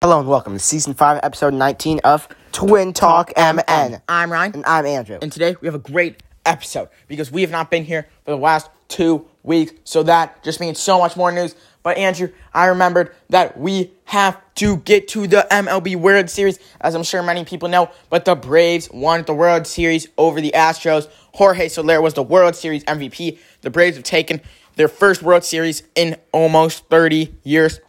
[0.00, 4.00] Hello and welcome to season 5, episode 19 of Twin Talk MN.
[4.08, 5.18] I'm Ryan, And I'm Andrew.
[5.20, 8.36] and today we have a great episode because we have not been here for the
[8.36, 11.56] last two weeks, so that just means so much more news.
[11.82, 16.94] But Andrew, I remembered that we have to get to the MLB World Series, as
[16.94, 17.90] I'm sure many people know.
[18.08, 21.08] But the Braves won the World Series over the Astros.
[21.34, 23.36] Jorge Soler was the World Series MVP.
[23.62, 24.42] The Braves have taken
[24.76, 27.80] their first World Series in almost 30 years.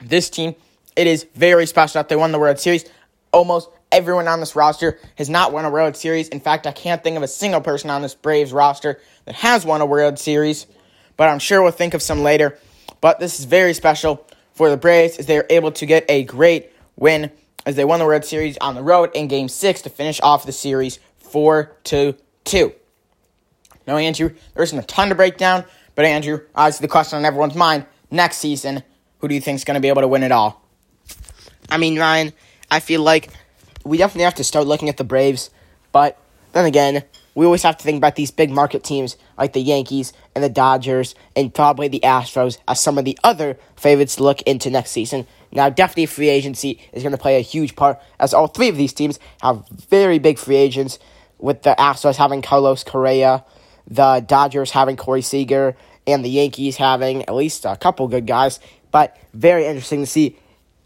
[0.00, 0.54] This team,
[0.98, 2.84] it is very special that they won the World Series.
[3.32, 6.26] Almost everyone on this roster has not won a World Series.
[6.28, 9.64] In fact, I can't think of a single person on this Braves roster that has
[9.64, 10.66] won a World Series,
[11.16, 12.58] but I'm sure we'll think of some later.
[13.00, 16.24] But this is very special for the Braves as they are able to get a
[16.24, 17.30] great win
[17.64, 20.46] as they won the World Series on the road in Game 6 to finish off
[20.46, 22.72] the series 4 to 2.
[23.86, 27.24] Now, Andrew, there isn't a ton to break down, but Andrew, obviously the question on
[27.24, 28.82] everyone's mind next season,
[29.18, 30.67] who do you think is going to be able to win it all?
[31.70, 32.32] I mean, Ryan,
[32.70, 33.30] I feel like
[33.84, 35.50] we definitely have to start looking at the Braves,
[35.92, 36.18] but
[36.52, 40.12] then again, we always have to think about these big market teams like the Yankees
[40.34, 44.42] and the Dodgers and probably the Astros as some of the other favorites to look
[44.42, 45.26] into next season.
[45.52, 48.76] Now, definitely free agency is going to play a huge part as all three of
[48.76, 50.98] these teams have very big free agents,
[51.38, 53.44] with the Astros having Carlos Correa,
[53.86, 58.58] the Dodgers having Corey Seager, and the Yankees having at least a couple good guys.
[58.90, 60.38] But very interesting to see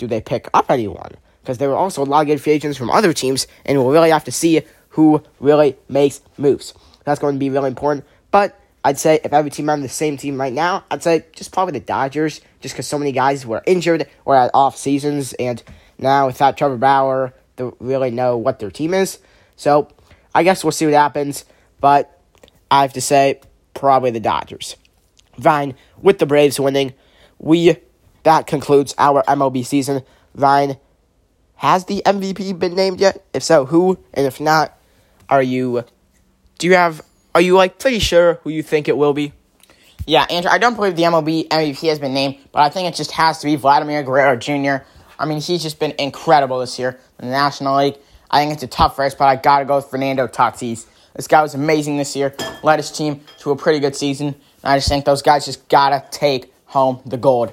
[0.02, 1.12] do they pick up anyone?
[1.40, 3.92] Because there were also a lot of good free agents from other teams, and we'll
[3.92, 6.74] really have to see who really makes moves.
[7.04, 8.04] That's going to be really important.
[8.32, 11.52] But I'd say if every team on the same team right now, I'd say just
[11.52, 15.62] probably the Dodgers, just because so many guys were injured or had off seasons, and
[15.98, 19.20] now without Trevor Bauer, they really know what their team is.
[19.54, 19.86] So
[20.34, 21.44] I guess we'll see what happens.
[21.80, 22.20] But
[22.72, 23.40] I have to say
[23.72, 24.74] probably the Dodgers.
[25.38, 26.92] Vine with the Braves winning,
[27.38, 27.76] we
[28.22, 30.02] that concludes our MLB season.
[30.34, 30.76] Ryan,
[31.56, 33.24] has the MVP been named yet?
[33.32, 33.98] If so, who?
[34.14, 34.76] And if not,
[35.28, 35.84] are you?
[36.58, 37.02] Do you have?
[37.34, 39.32] Are you like pretty sure who you think it will be?
[40.06, 42.96] Yeah, Andrew, I don't believe the MLB MVP has been named, but I think it
[42.96, 44.84] just has to be Vladimir Guerrero Jr.
[45.18, 47.96] I mean, he's just been incredible this year in the National League.
[48.28, 50.86] I think it's a tough race, but I gotta go with Fernando Tatis.
[51.14, 54.28] This guy was amazing this year, led his team to a pretty good season.
[54.28, 57.52] And I just think those guys just gotta take home the gold.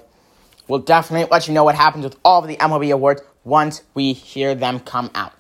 [0.70, 4.14] We'll definitely let you know what happens with all of the MLB awards once we
[4.14, 5.34] hear them come out.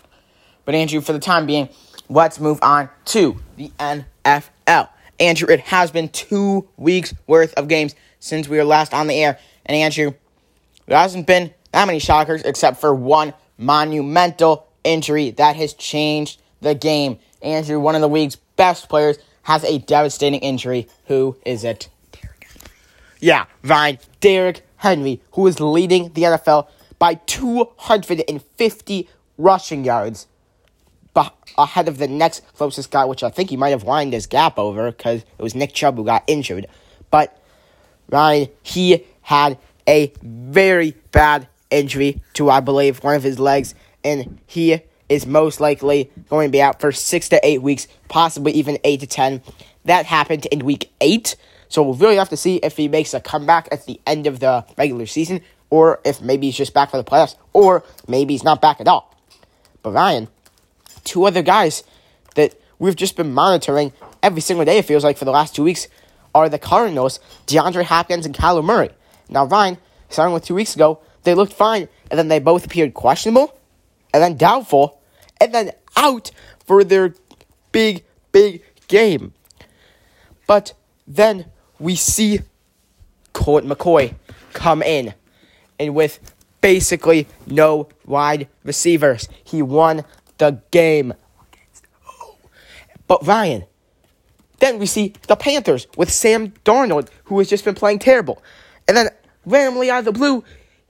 [0.66, 1.70] But Andrew, for the time being,
[2.10, 4.90] let's move on to the NFL.
[5.20, 9.14] Andrew, it has been two weeks worth of games since we were last on the
[9.14, 9.38] air.
[9.68, 10.14] And Andrew,
[10.88, 16.74] there hasn't been that many shockers except for one monumental injury that has changed the
[16.74, 17.20] game.
[17.44, 20.88] Andrew, one of the league's best players, has a devastating injury.
[21.06, 21.88] Who is it?
[23.20, 26.68] Yeah, Vine, Derrick Henry, who is leading the NFL
[26.98, 30.28] by 250 rushing yards
[31.58, 34.58] ahead of the next closest guy, which I think he might have lined his gap
[34.58, 36.68] over because it was Nick Chubb who got injured.
[37.12, 37.38] But
[38.10, 39.58] Ryan, he had
[39.88, 45.60] a very bad injury to, I believe, one of his legs, and he is most
[45.60, 49.42] likely going to be out for six to eight weeks, possibly even eight to ten.
[49.86, 51.36] That happened in week eight,
[51.70, 54.40] so we'll really have to see if he makes a comeback at the end of
[54.40, 58.44] the regular season, or if maybe he's just back for the playoffs, or maybe he's
[58.44, 59.16] not back at all.
[59.82, 60.28] But Ryan,
[61.04, 61.84] two other guys
[62.36, 65.64] that we've just been monitoring every single day, it feels like, for the last two
[65.64, 65.88] weeks,
[66.34, 68.90] are the Cardinals, DeAndre Hopkins and Kyler Murray.
[69.30, 69.78] Now, Ryan,
[70.10, 73.58] starting with two weeks ago, they looked fine, and then they both appeared questionable,
[74.14, 75.00] and then doubtful,
[75.40, 76.32] and then out
[76.66, 77.14] for their
[77.72, 79.34] big, big game.
[80.48, 80.74] But
[81.06, 81.46] then
[81.80, 82.42] we see
[83.34, 84.14] Colt McCoy
[84.54, 85.14] come in,
[85.80, 86.20] and with
[86.62, 90.04] basically no wide receivers, he won
[90.38, 91.14] the game.
[93.08, 93.66] But Ryan,
[94.60, 98.44] then we see the Panthers with Sam Darnold, who has just been playing terrible.
[98.88, 99.10] And then
[99.46, 100.44] randomly out of the blue,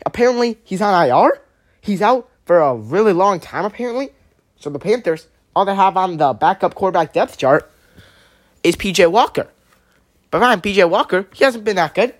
[0.05, 1.41] apparently he's on IR.
[1.81, 4.09] He's out for a really long time, apparently.
[4.57, 7.71] So the Panthers, all they have on the backup quarterback depth chart
[8.63, 9.47] is PJ Walker.
[10.31, 12.15] But Ryan, PJ Walker, he hasn't been that good.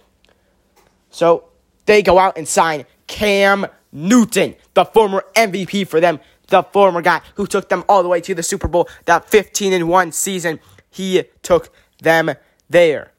[1.10, 1.50] So
[1.86, 7.22] they go out and sign Cam Newton, the former MVP for them, the former guy
[7.36, 10.60] who took them all the way to the Super Bowl, that 15 and 1 season.
[10.90, 11.70] He took
[12.02, 12.32] them
[12.70, 13.12] there.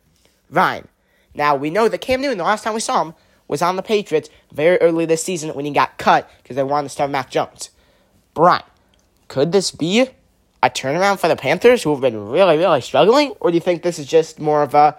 [0.51, 0.89] Ryan.
[1.35, 3.15] Now we know that Cam Newton, the last time we saw him,
[3.47, 6.85] was on the Patriots very early this season when he got cut because they wanted
[6.85, 7.71] to start Mac Jones.
[8.35, 8.63] Brian,
[9.29, 10.09] could this be
[10.63, 13.31] a turnaround for the Panthers who have been really, really struggling?
[13.41, 14.99] Or do you think this is just more of a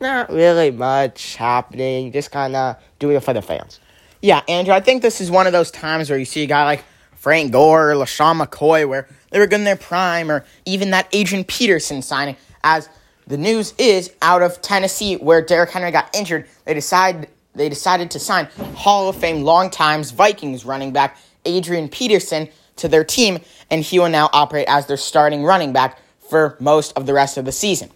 [0.00, 3.80] not really much happening, just kind of doing it for the fans?
[4.20, 6.64] Yeah, Andrew, I think this is one of those times where you see a guy
[6.64, 6.84] like
[7.16, 11.08] Frank Gore or LeSean McCoy where they were good in their prime, or even that
[11.12, 12.36] Adrian Peterson signing.
[12.64, 12.88] As
[13.26, 18.10] the news is out of Tennessee, where Derrick Henry got injured, they decided they decided
[18.12, 23.38] to sign Hall of Fame long-time Vikings running back Adrian Peterson to their team,
[23.70, 25.98] and he will now operate as their starting running back
[26.28, 27.90] for most of the rest of the season.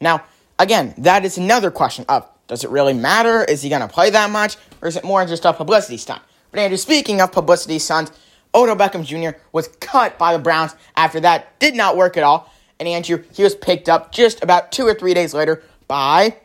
[0.00, 0.24] Now,
[0.58, 3.44] again, that is another question of does it really matter?
[3.44, 4.56] Is he going to play that much?
[4.82, 6.22] Or is it more just a publicity stunt?
[6.50, 8.12] But Andrew, speaking of publicity stunts,
[8.54, 9.38] Odell Beckham Jr.
[9.52, 12.52] was cut by the Browns after that did not work at all.
[12.78, 16.36] And Andrew, he was picked up just about two or three days later by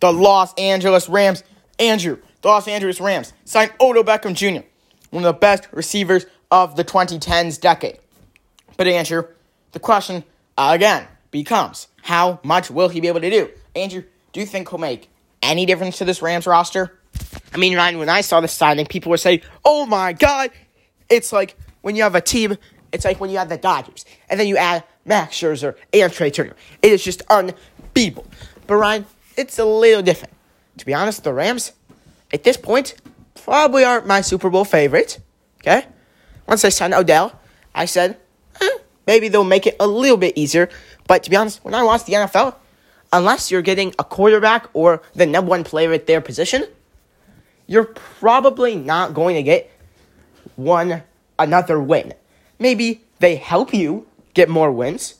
[0.00, 1.44] the Los Angeles Rams.
[1.78, 4.66] Andrew, the Los Angeles Rams signed Odell Beckham Jr.,
[5.10, 7.98] one of the best receivers of the 2010s decade.
[8.76, 9.24] But Andrew,
[9.72, 10.24] the question
[10.56, 13.50] again becomes how much will he be able to do?
[13.74, 15.08] Andrew, do you think he'll make
[15.42, 16.98] any difference to this Rams roster?
[17.52, 20.50] I mean, Ryan, when I saw the signing, people were saying, oh my God.
[21.08, 22.56] It's like when you have a team,
[22.92, 26.30] it's like when you have the Dodgers, and then you add Max Scherzer and Trea
[26.30, 26.56] Turner.
[26.82, 28.26] It is just unbeatable.
[28.66, 29.06] But Ryan,
[29.36, 30.34] it's a little different.
[30.78, 31.72] To be honest, the Rams,
[32.32, 32.94] at this point,
[33.34, 35.18] probably aren't my Super Bowl favorite.
[35.60, 35.84] Okay?
[36.46, 37.38] Once I signed Odell,
[37.74, 38.18] I said,
[38.60, 40.68] eh, maybe they'll make it a little bit easier.
[41.06, 42.56] But to be honest, when I watch the NFL,
[43.12, 46.64] unless you're getting a quarterback or the number one player at their position,
[47.66, 49.70] you're probably not going to get
[50.56, 51.02] one
[51.38, 52.14] another win.
[52.58, 55.14] Maybe they help you get more wins.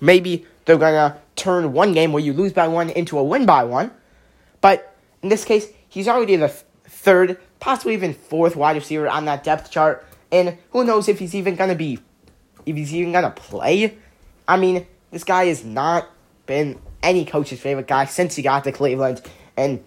[0.00, 3.46] Maybe they're going to turn one game where you lose by one into a win
[3.46, 3.90] by one.
[4.60, 9.44] But in this case, he's already the third, possibly even fourth wide receiver on that
[9.44, 10.06] depth chart.
[10.32, 12.00] And who knows if he's even to be,
[12.66, 13.98] if he's even to play.
[14.48, 16.08] I mean, this guy has not
[16.46, 19.20] been any coach's favorite guy since he got to Cleveland.
[19.56, 19.84] And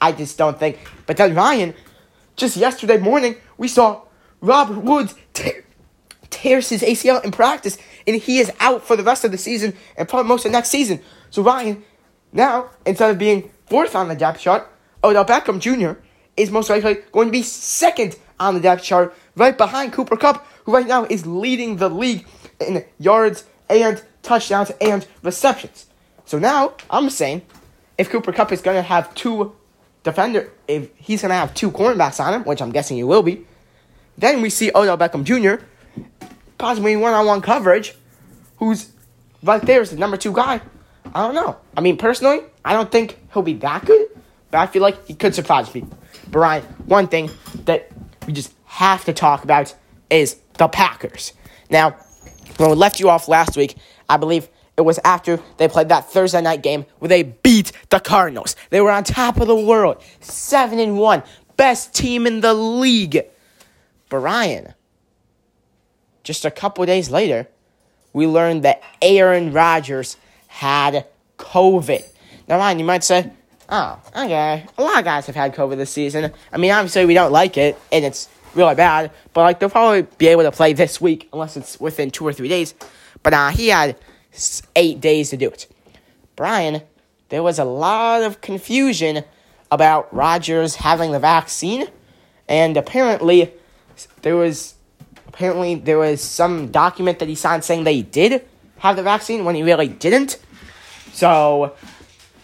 [0.00, 0.78] I just don't think.
[1.04, 1.74] But then Ryan,
[2.36, 4.02] just yesterday morning, we saw
[4.40, 5.64] Robert Woods tear,
[6.30, 9.74] tears his ACL in practice, and he is out for the rest of the season
[9.96, 11.00] and probably most of next season.
[11.30, 11.84] So Ryan,
[12.32, 14.70] now instead of being fourth on the depth chart,
[15.04, 16.00] Odell Beckham Jr.
[16.36, 20.46] is most likely going to be second on the depth chart, right behind Cooper Kupp,
[20.64, 22.26] who right now is leading the league
[22.60, 25.86] in yards and touchdowns and receptions.
[26.24, 27.42] So now I'm saying,
[27.98, 29.54] if Cooper Kupp is going to have two
[30.02, 33.22] defender, if he's going to have two cornerbacks on him, which I'm guessing he will
[33.22, 33.46] be,
[34.18, 35.62] then we see Odell Beckham Jr.
[36.58, 37.94] possibly one-on-one coverage,
[38.56, 38.90] who's
[39.42, 40.60] right there is the number two guy.
[41.14, 41.56] I don't know.
[41.76, 44.08] I mean, personally, I don't think he'll be that good,
[44.50, 45.84] but I feel like he could surprise me.
[46.30, 47.30] But Ryan, one thing
[47.66, 47.90] that
[48.26, 49.74] we just have to talk about
[50.10, 51.32] is the Packers.
[51.70, 51.96] Now,
[52.58, 53.74] when we left you off last week,
[54.06, 58.00] I believe it was after they played that Thursday night game where they beat the
[58.00, 58.54] Cardinals.
[58.68, 61.22] They were on top of the world, seven and one,
[61.56, 63.24] best team in the league.
[64.10, 64.74] But Ryan,
[66.22, 67.48] just a couple days later,
[68.12, 70.18] we learned that Aaron Rodgers
[70.48, 71.06] had
[71.38, 72.04] COVID.
[72.46, 73.32] Now, Ryan, you might say,
[73.70, 76.30] oh, okay, a lot of guys have had COVID this season.
[76.52, 80.02] I mean, obviously, we don't like it, and it's really bad, but like they'll probably
[80.18, 82.74] be able to play this week unless it's within two or three days.
[83.22, 83.96] But uh, he had
[84.74, 85.68] eight days to do it.
[86.34, 86.82] Brian,
[87.28, 89.24] there was a lot of confusion
[89.70, 91.88] about Rodgers having the vaccine,
[92.48, 93.52] and apparently
[94.22, 94.74] there was
[95.28, 98.44] apparently there was some document that he signed saying that he did
[98.78, 100.38] have the vaccine when he really didn't.
[101.12, 101.74] So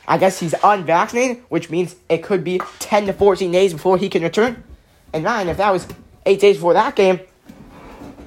[0.06, 4.08] I guess he's unvaccinated, which means it could be 10 to 14 days before he
[4.08, 4.64] can return.
[5.12, 5.86] And Ryan, if that was
[6.26, 7.20] eight days before that game,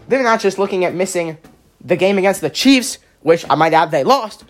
[0.07, 1.37] they're not just looking at missing
[1.81, 4.43] the game against the Chiefs, which I might add they lost.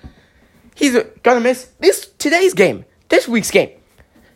[0.75, 3.70] He's gonna miss this today's game, this week's game.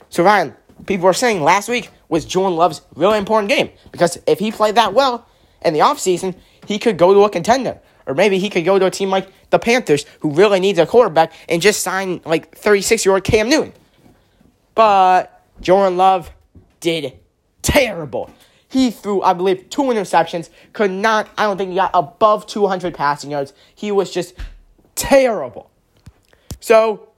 [0.09, 4.39] So Ryan, people were saying last week was Jordan Love's really important game because if
[4.39, 5.27] he played that well
[5.63, 7.79] in the offseason, he could go to a contender.
[8.07, 10.85] Or maybe he could go to a team like the Panthers, who really needs a
[10.85, 13.73] quarterback, and just sign like 36 year old Cam Newton.
[14.73, 16.31] But Jordan Love
[16.79, 17.18] did
[17.71, 18.29] terrible.
[18.67, 20.49] He threw, I believe, two interceptions.
[20.73, 23.53] Could not, I don't think he got above 200 passing yards.
[23.73, 24.35] He was just
[24.95, 25.71] terrible.
[26.59, 27.09] So,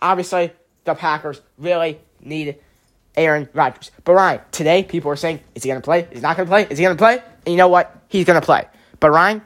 [0.00, 0.52] obviously,
[0.84, 2.56] the Packers really need
[3.16, 3.90] Aaron Rodgers.
[4.04, 6.08] But Ryan, today people are saying, is he going to play?
[6.10, 6.66] Is he not going to play?
[6.68, 7.22] Is he going to play?
[7.46, 7.96] And you know what?
[8.08, 8.66] He's going to play.
[8.98, 9.42] But Ryan,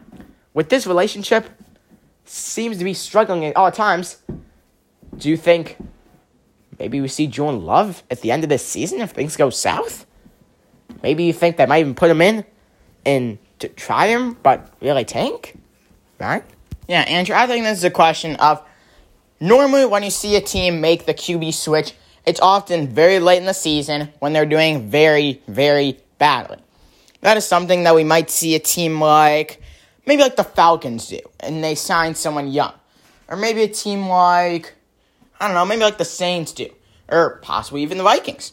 [0.54, 1.48] with this relationship,
[2.24, 4.18] seems to be struggling at all times.
[5.16, 5.76] Do you think
[6.78, 10.06] maybe we see Jordan Love at the end of this season if things go south?
[11.06, 12.44] Maybe you think they might even put him in
[13.04, 15.56] and to try him, but really tank?
[16.18, 16.42] Right?
[16.88, 18.60] Yeah, Andrew, I think this is a question of
[19.38, 21.94] normally when you see a team make the QB switch
[22.26, 26.58] it's often very late in the season when they're doing very, very badly.
[27.20, 29.62] That is something that we might see a team like
[30.06, 32.72] maybe like the Falcons do, and they sign someone young.
[33.28, 34.74] Or maybe a team like,
[35.38, 36.68] I don't know, maybe like the Saints do.
[37.08, 38.52] Or possibly even the Vikings.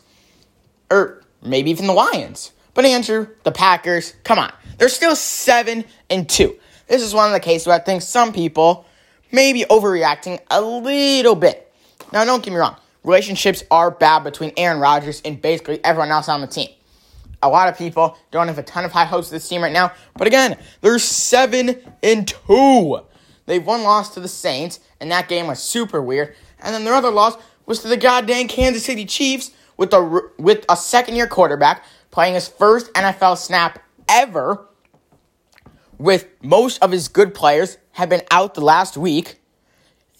[0.92, 2.52] Or maybe even the Lions.
[2.74, 4.52] But Andrew, the Packers, come on.
[4.78, 6.56] They're still 7 and 2.
[6.88, 8.86] This is one of the cases where I think some people
[9.32, 11.72] may be overreacting a little bit.
[12.12, 12.76] Now, don't get me wrong.
[13.04, 16.70] Relationships are bad between Aaron Rodgers and basically everyone else on the team.
[17.42, 19.74] A lot of people don't have a ton of high hopes of this team right
[19.74, 19.92] now.
[20.16, 23.00] But again, they're 7 and 2.
[23.46, 26.36] They've one loss to the Saints, and that game was super weird.
[26.62, 27.36] And then their other loss
[27.66, 32.36] was to the goddamn Kansas City Chiefs with a with a second year quarterback playing
[32.36, 34.66] his first NFL snap ever.
[35.98, 39.40] With most of his good players have been out the last week,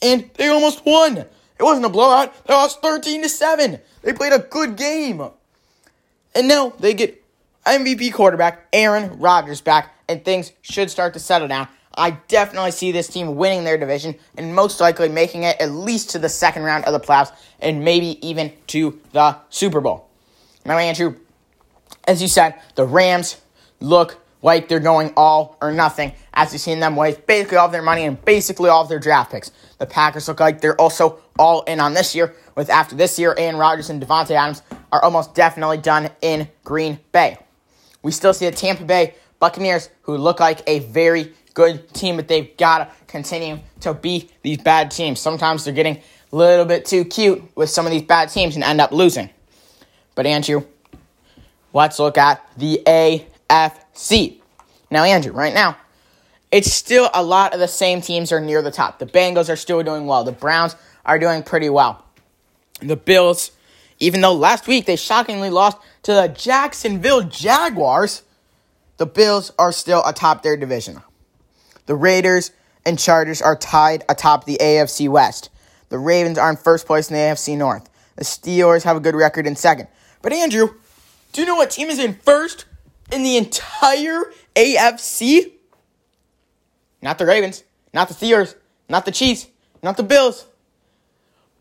[0.02, 1.18] and they almost won.
[1.18, 1.30] It
[1.60, 2.46] wasn't a blowout.
[2.46, 3.80] They lost thirteen to seven.
[4.02, 5.22] They played a good game,
[6.36, 7.24] and now they get
[7.66, 11.68] MVP quarterback Aaron Rodgers back, and things should start to settle down.
[11.96, 16.12] I definitely see this team winning their division and most likely making it at least
[16.12, 20.10] to the second round of the playoffs and maybe even to the Super Bowl.
[20.66, 21.16] Now, Andrew,
[22.06, 23.40] as you said, the Rams
[23.80, 27.72] look like they're going all or nothing as you've seen them waste basically all of
[27.72, 29.52] their money and basically all of their draft picks.
[29.78, 33.34] The Packers look like they're also all in on this year, with after this year,
[33.38, 37.38] Aaron Rodgers and Davante Adams are almost definitely done in Green Bay.
[38.04, 42.28] We still see the Tampa Bay Buccaneers, who look like a very good team, but
[42.28, 45.20] they've got to continue to beat these bad teams.
[45.20, 48.64] Sometimes they're getting a little bit too cute with some of these bad teams and
[48.64, 49.30] end up losing.
[50.16, 50.66] But, Andrew,
[51.74, 54.40] let's look at the AFC.
[54.90, 55.78] Now, Andrew, right now,
[56.52, 59.00] it's still a lot of the same teams are near the top.
[59.00, 60.24] The Bengals are still doing well.
[60.24, 62.06] The Browns are doing pretty well.
[62.80, 63.52] The Bills,
[64.00, 68.22] even though last week they shockingly lost to the Jacksonville Jaguars,
[68.98, 71.02] the Bills are still atop their division.
[71.86, 72.52] The Raiders
[72.86, 75.50] and Chargers are tied atop the AFC West.
[75.90, 77.90] The Ravens are in first place in the AFC North.
[78.16, 79.88] The Steelers have a good record in second.
[80.22, 80.76] But Andrew,
[81.32, 82.66] do you know what team is in first
[83.12, 84.22] in the entire
[84.56, 85.52] AFC?
[87.02, 87.64] Not the Ravens,
[87.94, 88.56] not the Steelers,
[88.88, 89.48] not the Chiefs,
[89.82, 90.46] not the Bills,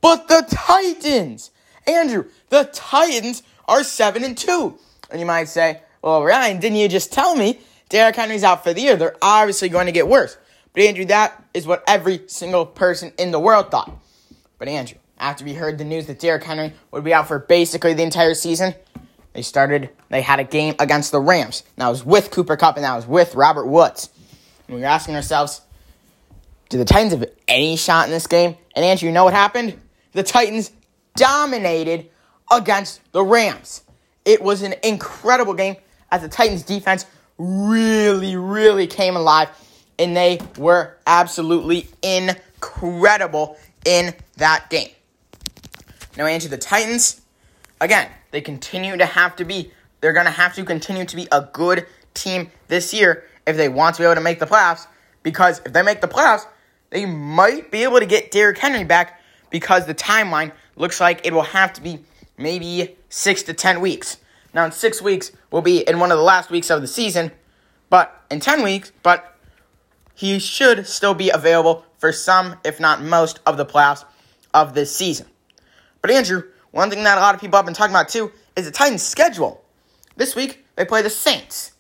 [0.01, 1.51] but the Titans.
[1.87, 4.79] Andrew, the Titans are 7 and 2.
[5.11, 7.61] And you might say, well, Ryan, didn't you just tell me
[7.93, 8.97] Derrick Henry's out for the year?
[8.97, 10.39] They're obviously going to get worse.
[10.73, 13.95] But Andrew, that is what every single person in the world thought.
[14.59, 17.93] But Andrew, after we heard the news that Derrick Henry would be out for basically
[17.93, 18.75] the entire season,
[19.35, 21.65] they started, they had a game against the Rams.
[21.77, 24.09] And that was with Cooper Kupp and that was with Robert Woods.
[24.69, 25.61] And we were asking ourselves,
[26.71, 28.57] do the Titans have any shot in this game?
[28.75, 29.79] And Andrew, you know what happened?
[30.13, 30.73] The Titans
[31.15, 32.09] dominated
[32.51, 33.83] against the Rams.
[34.25, 35.77] It was an incredible game
[36.11, 37.05] as the Titans defense
[37.43, 39.49] really, really came alive
[39.99, 44.91] and they were absolutely incredible in that game.
[46.17, 47.21] Now, Andrew, the Titans,
[47.81, 51.27] again, they continue to have to be, they're going to have to continue to be
[51.33, 54.87] a good team this year if they want to be able to make the playoffs.
[55.23, 56.47] Because if they make the playoffs,
[56.91, 59.21] they might be able to get Derrick Henry back
[59.51, 62.01] because the timeline looks like it will have to be
[62.37, 64.19] maybe six to ten weeks.
[64.55, 67.33] Now, in six weeks, we'll be in one of the last weeks of the season,
[67.89, 69.37] but in 10 weeks, but
[70.15, 74.05] he should still be available for some, if not most, of the playoffs
[74.53, 75.27] of this season.
[76.01, 78.67] But Andrew, one thing that a lot of people have been talking about too is
[78.67, 79.65] the Titans' schedule.
[80.17, 81.73] This week, they play the Saints.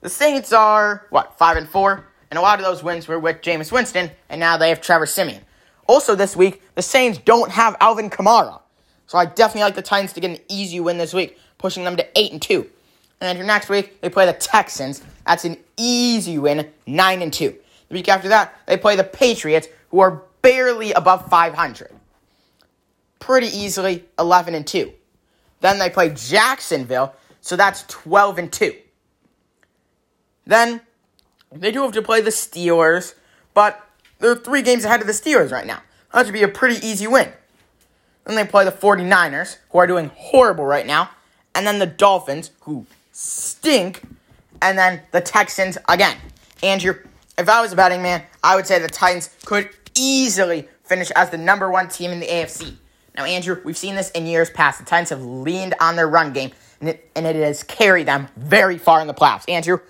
[0.00, 2.06] The Saints are, what, 5 and 4?
[2.30, 5.06] And a lot of those wins were with Jameis Winston, and now they have Trevor
[5.06, 5.42] Siemian.
[5.86, 8.60] Also, this week, the Saints don't have Alvin Kamara.
[9.06, 11.96] So I definitely like the Titans to get an easy win this week, pushing them
[11.96, 12.66] to 8 and 2.
[13.22, 15.00] And your next week, they play the Texans.
[15.24, 17.56] That's an easy win, 9 and 2.
[17.88, 21.92] The week after that, they play the Patriots, who are barely above 500.
[23.20, 24.92] Pretty easily, 11 and 2.
[25.60, 28.74] Then they play Jacksonville, so that's 12 and 2.
[30.44, 30.80] Then
[31.52, 33.14] they do have to play the Steelers,
[33.54, 33.80] but
[34.18, 35.82] they're three games ahead of the Steelers right now.
[36.12, 37.32] That should be a pretty easy win.
[38.24, 41.10] Then they play the 49ers, who are doing horrible right now.
[41.54, 44.02] And then the Dolphins, who stink.
[44.60, 46.16] And then the Texans again.
[46.62, 46.94] Andrew,
[47.36, 51.30] if I was a betting man, I would say the Titans could easily finish as
[51.30, 52.76] the number one team in the AFC.
[53.16, 54.78] Now, Andrew, we've seen this in years past.
[54.78, 58.28] The Titans have leaned on their run game, and it, and it has carried them
[58.36, 59.48] very far in the playoffs.
[59.48, 59.80] Andrew,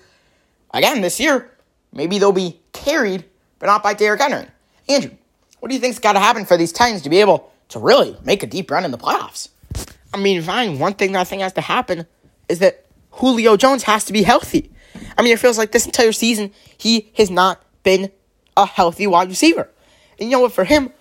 [0.73, 1.51] again, this year,
[1.93, 3.23] maybe they'll be carried,
[3.59, 4.47] but not by Derrick Henry.
[4.89, 5.11] Andrew,
[5.59, 8.15] what do you think's got to happen for these Titans to be able to really
[8.23, 9.49] make a deep run in the playoffs.
[10.13, 12.05] I mean, Ryan, one thing that I think has to happen
[12.47, 14.71] is that Julio Jones has to be healthy.
[15.17, 18.11] I mean, it feels like this entire season he has not been
[18.55, 19.69] a healthy wide receiver.
[20.19, 20.53] And you know what?
[20.53, 20.91] For him,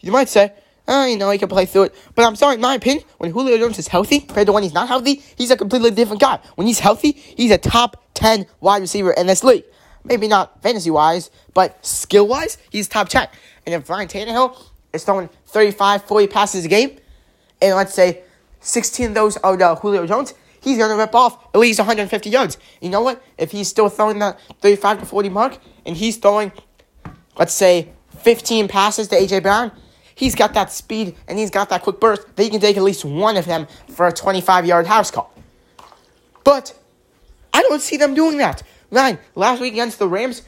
[0.00, 0.52] you might say,
[0.86, 1.94] oh, you know, he can play through it.
[2.14, 4.74] But I'm sorry, in my opinion, when Julio Jones is healthy compared to when he's
[4.74, 6.38] not healthy, he's a completely different guy.
[6.56, 9.64] When he's healthy, he's a top 10 wide receiver in this league.
[10.04, 13.28] Maybe not fantasy wise, but skill wise, he's top 10.
[13.66, 16.98] And if Ryan Tannehill is throwing 35, 40 passes a game,
[17.60, 18.22] and let's say
[18.68, 22.30] 16 of those are uh, Julio Jones, he's going to rip off at least 150
[22.30, 22.58] yards.
[22.80, 23.22] You know what?
[23.36, 26.52] If he's still throwing that 35 to 40 mark, and he's throwing,
[27.38, 29.40] let's say, 15 passes to A.J.
[29.40, 29.72] Brown,
[30.14, 32.82] he's got that speed and he's got that quick burst that he can take at
[32.82, 35.32] least one of them for a 25 yard house call.
[36.44, 36.78] But
[37.54, 38.62] I don't see them doing that.
[38.90, 40.42] Ryan, last week against the Rams,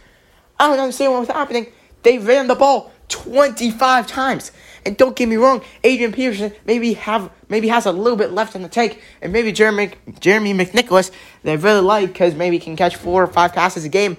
[0.58, 1.72] I don't understand what was happening.
[2.02, 4.52] They ran the ball 25 times.
[4.84, 8.54] And don't get me wrong, Adrian Peterson maybe have maybe has a little bit left
[8.54, 11.10] in the tank, and maybe Jeremy Jeremy McNichols
[11.42, 14.16] they really like because maybe can catch four or five passes a game.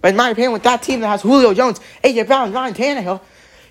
[0.00, 3.20] But in my opinion, with that team that has Julio Jones, AJ Brown, Ryan Tannehill,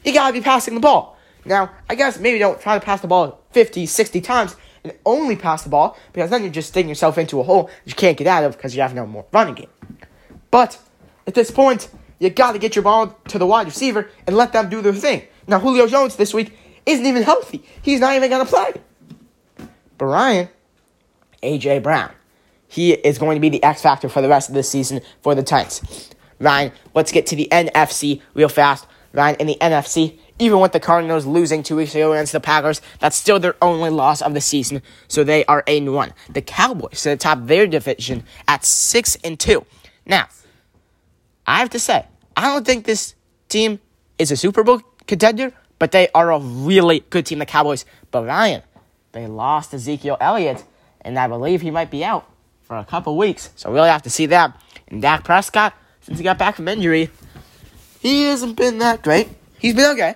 [0.04, 1.18] you gotta be passing the ball.
[1.46, 5.36] Now, I guess maybe don't try to pass the ball 50, 60 times and only
[5.36, 8.28] pass the ball because then you're just digging yourself into a hole you can't get
[8.28, 9.70] out of because you have no more running game.
[10.52, 10.80] But
[11.28, 11.90] at this point,
[12.20, 14.94] you got to get your ball to the wide receiver and let them do their
[14.94, 15.24] thing.
[15.48, 17.64] Now, Julio Jones this week isn't even healthy.
[17.82, 18.74] He's not even going to play.
[19.98, 20.50] But Ryan,
[21.44, 21.80] A.J.
[21.80, 22.12] Brown,
[22.68, 25.36] he is going to be the X factor for the rest of the season for
[25.36, 26.10] the Titans.
[26.40, 28.88] Ryan, let's get to the NFC real fast.
[29.14, 32.82] Ryan, in the NFC, even with the Cardinals losing two weeks ago against the Packers,
[33.00, 34.82] that's still their only loss of the season.
[35.08, 36.14] So they are 8 1.
[36.32, 39.66] The Cowboys sit atop their division at 6 and 2.
[40.06, 40.28] Now,
[41.48, 43.16] I have to say, I don't think this
[43.48, 43.80] team
[44.20, 47.86] is a Super Bowl contender, but they are a really good team, the Cowboys.
[48.12, 48.62] But Ryan,
[49.12, 50.64] they lost Ezekiel Elliott,
[51.02, 52.30] and I believe he might be out
[52.64, 53.50] for a couple weeks.
[53.56, 54.60] So we really have to see that.
[54.88, 57.10] And Dak Prescott, since he got back from injury,
[58.00, 59.30] he hasn't been that great.
[59.60, 60.16] He's been okay.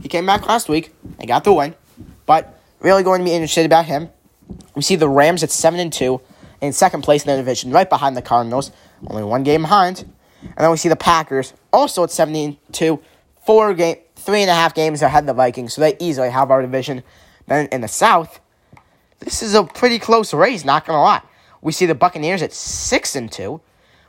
[0.00, 1.74] He came back last week and got the win.
[2.26, 4.10] But really going to be interested about him.
[4.74, 6.20] We see the Rams at seven and two
[6.60, 8.70] in second place in the division, right behind the Cardinals,
[9.08, 10.04] only one game behind.
[10.42, 13.00] And then we see the Packers also at 72,
[13.44, 16.50] four game, three and a half games ahead of the Vikings, so they easily have
[16.50, 17.02] our division.
[17.46, 18.40] Then in the South,
[19.20, 21.22] this is a pretty close race, not gonna lie.
[21.62, 23.60] We see the Buccaneers at six and two,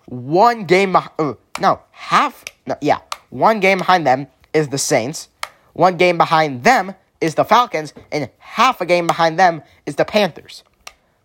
[0.08, 3.00] one game, uh, no, half, no, yeah,
[3.30, 5.30] one game behind them is the Saints,
[5.74, 10.06] one game behind them is the Falcons, and half a game behind them is the
[10.06, 10.64] Panthers.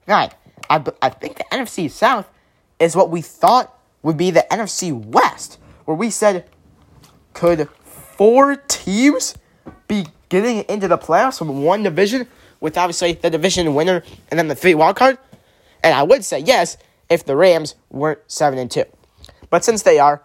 [0.06, 0.34] Right,
[0.68, 2.28] I, I think the NFC South
[2.78, 6.44] is what we thought would be the NFC West, where we said,
[7.32, 7.68] could
[8.22, 9.34] four teams
[9.88, 12.24] be getting into the playoffs from one division
[12.60, 15.18] with obviously the division winner and then the three wild card?
[15.82, 16.76] And I would say yes
[17.10, 18.84] if the Rams weren't seven and two.
[19.50, 20.22] But since they are,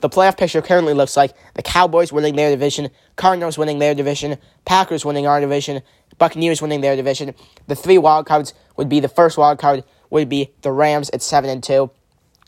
[0.00, 4.38] the playoff picture currently looks like the Cowboys winning their division, Cardinals winning their division,
[4.64, 5.82] Packers winning our division,
[6.18, 7.34] Buccaneers winning their division.
[7.66, 11.20] The three wild cards would be the first wild card would be the Rams at
[11.20, 11.90] seven and two.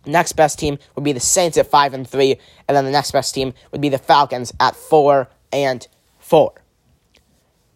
[0.05, 3.13] Next best team would be the Saints at five and three, and then the next
[3.13, 5.87] best team would be the Falcons at four and
[6.19, 6.55] four.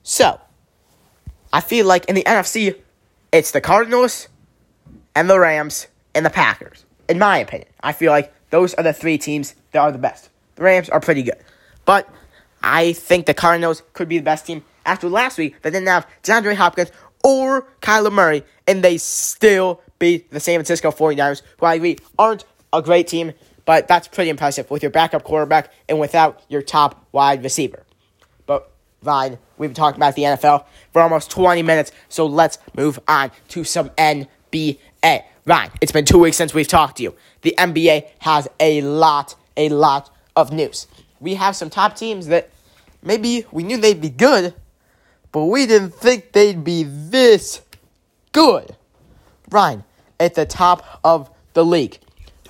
[0.02, 0.40] So,
[1.52, 2.76] I feel like in the NFC,
[3.32, 4.28] it's the Cardinals
[5.14, 6.84] and the Rams and the Packers.
[7.08, 10.30] In my opinion, I feel like those are the three teams that are the best.
[10.56, 11.38] The Rams are pretty good,
[11.84, 12.08] but
[12.62, 15.60] I think the Cardinals could be the best team after last week.
[15.62, 16.90] They didn't have DeAndre Hopkins
[17.26, 22.44] or Kyler Murray, and they still beat the San Francisco 49ers, who I agree aren't
[22.72, 23.32] a great team,
[23.64, 27.82] but that's pretty impressive with your backup quarterback and without your top wide receiver.
[28.46, 28.70] But
[29.02, 33.32] fine, we've been talking about the NFL for almost 20 minutes, so let's move on
[33.48, 34.78] to some NBA.
[35.46, 37.14] Ryan, it's been two weeks since we've talked to you.
[37.42, 40.86] The NBA has a lot, a lot of news.
[41.18, 42.50] We have some top teams that
[43.02, 44.54] maybe we knew they'd be good,
[45.36, 47.60] but we didn't think they'd be this
[48.32, 48.74] good.
[49.50, 49.84] Ryan,
[50.18, 51.98] at the top of the league,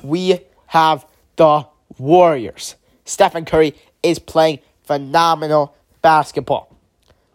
[0.04, 1.66] we have the
[1.98, 2.76] Warriors.
[3.04, 6.76] Stephen Curry is playing phenomenal basketball.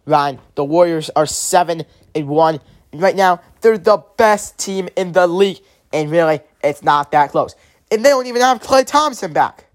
[0.06, 1.84] Ryan, the Warriors are 7
[2.16, 2.60] and 1.
[2.94, 5.60] And right now, they're the best team in the league.
[5.92, 7.56] And really, it's not that close.
[7.92, 9.66] And they don't even have Klay Thompson back.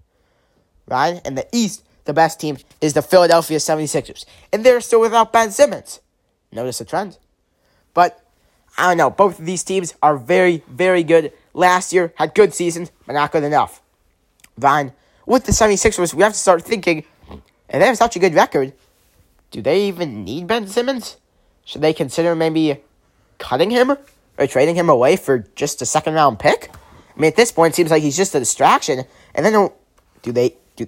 [0.87, 4.25] Ryan, in the East, the best team is the Philadelphia 76ers.
[4.51, 5.99] And they're still without Ben Simmons.
[6.51, 7.19] Notice the trend.
[7.93, 8.23] But
[8.77, 9.09] I don't know.
[9.09, 11.33] Both of these teams are very, very good.
[11.53, 13.81] Last year had good seasons, but not good enough.
[14.57, 14.93] Ryan,
[15.25, 17.03] with the 76ers, we have to start thinking,
[17.69, 18.73] and they have such a good record,
[19.51, 21.17] do they even need Ben Simmons?
[21.65, 22.81] Should they consider maybe
[23.37, 23.91] cutting him
[24.37, 26.71] or trading him away for just a second round pick?
[27.15, 29.03] I mean, at this point, it seems like he's just a distraction.
[29.35, 29.69] And then,
[30.21, 30.87] do they do,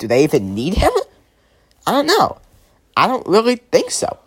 [0.00, 0.90] do they even need him?
[1.86, 2.38] I don't know.
[2.96, 4.18] I don't really think so.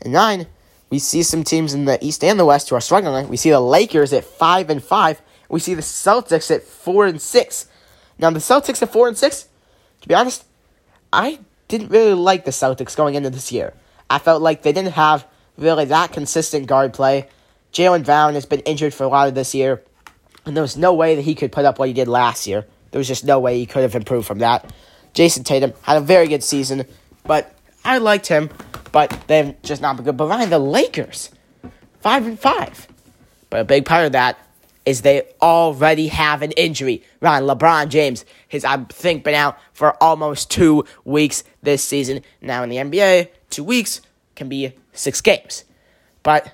[0.00, 0.46] And nine,
[0.90, 3.28] we see some teams in the East and the West who are struggling.
[3.28, 5.20] We see the Lakers at five and five.
[5.48, 7.68] We see the Celtics at four and six.
[8.18, 9.48] Now the Celtics at four and six.
[10.00, 10.44] To be honest,
[11.12, 11.38] I
[11.68, 13.74] didn't really like the Celtics going into this year.
[14.08, 15.26] I felt like they didn't have
[15.58, 17.28] really that consistent guard play.
[17.72, 19.82] Jaylen Brown has been injured for a lot of this year,
[20.46, 22.66] and there was no way that he could put up what he did last year.
[22.90, 24.72] There was just no way he could have improved from that.
[25.14, 26.84] Jayson Tatum had a very good season,
[27.24, 28.50] but I liked him,
[28.92, 30.16] but they've just not been good.
[30.16, 31.30] But Ryan, the Lakers,
[32.00, 32.88] five and five.
[33.50, 34.38] But a big part of that
[34.84, 37.02] is they already have an injury.
[37.20, 42.20] Ryan LeBron James has, I think, been out for almost two weeks this season.
[42.40, 44.00] Now in the NBA, two weeks
[44.34, 45.64] can be six games.
[46.22, 46.52] But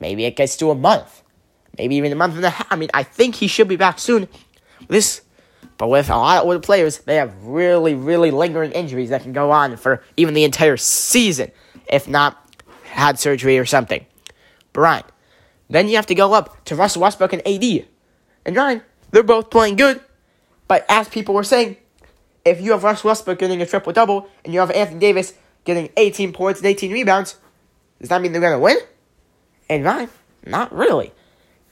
[0.00, 1.22] maybe it gets to a month.
[1.78, 2.66] Maybe even a month and a half.
[2.70, 4.28] I mean, I think he should be back soon.
[4.88, 5.22] This
[5.82, 9.50] but with a lot of players, they have really, really lingering injuries that can go
[9.50, 11.50] on for even the entire season,
[11.88, 14.06] if not had surgery or something.
[14.72, 15.02] Brian,
[15.68, 17.84] then you have to go up to Russell Westbrook and AD.
[18.46, 20.00] And Ryan, they're both playing good.
[20.68, 21.78] But as people were saying,
[22.44, 25.90] if you have Russell Westbrook getting a triple double and you have Anthony Davis getting
[25.96, 27.38] 18 points and 18 rebounds,
[27.98, 28.76] does that mean they're going to win?
[29.68, 30.10] And Ryan,
[30.46, 31.10] not really.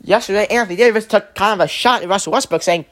[0.03, 2.87] Yesterday, Anthony Davis took kind of a shot at Russell Westbrook saying,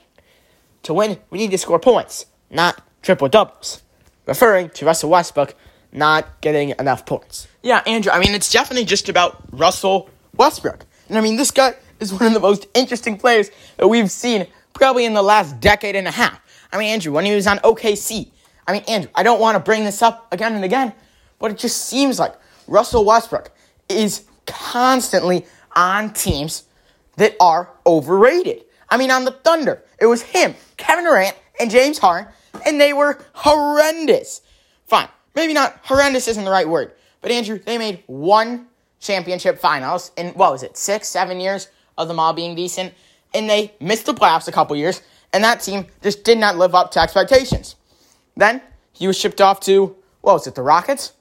[0.82, 3.82] to win, we need to score points, not triple doubles.
[4.26, 5.54] Referring to Russell Westbrook
[5.92, 7.48] not getting enough points.
[7.62, 10.84] Yeah, Andrew, I mean, it's definitely just about Russell Westbrook.
[11.08, 14.46] And I mean, this guy is one of the most interesting players that we've seen
[14.74, 16.40] probably in the last decade and a half.
[16.72, 18.30] I mean, Andrew, when he was on OKC,
[18.66, 20.92] I mean, Andrew, I don't want to bring this up again and again,
[21.38, 22.34] but it just seems like
[22.66, 23.50] Russell Westbrook
[23.88, 26.64] is constantly on teams
[27.16, 28.64] that are overrated.
[28.90, 32.32] I mean, on the Thunder, it was him, Kevin Durant, and James Harden,
[32.64, 34.42] and they were horrendous.
[34.86, 38.66] Fine, maybe not horrendous isn't the right word, but Andrew, they made one
[39.00, 42.94] championship finals in what was it, six, seven years of them all being decent,
[43.34, 46.74] and they missed the playoffs a couple years, and that team just did not live
[46.74, 47.76] up to expectations.
[48.36, 51.12] Then he was shipped off to what was it, the Rockets?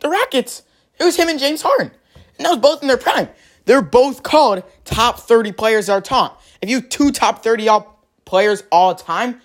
[0.00, 0.62] The Rockets.
[0.98, 1.90] It was him and James Harden,
[2.36, 3.28] and that was both in their prime.
[3.64, 6.32] They're both called top 30 players our time.
[6.62, 9.40] If you two top 30 all players all time,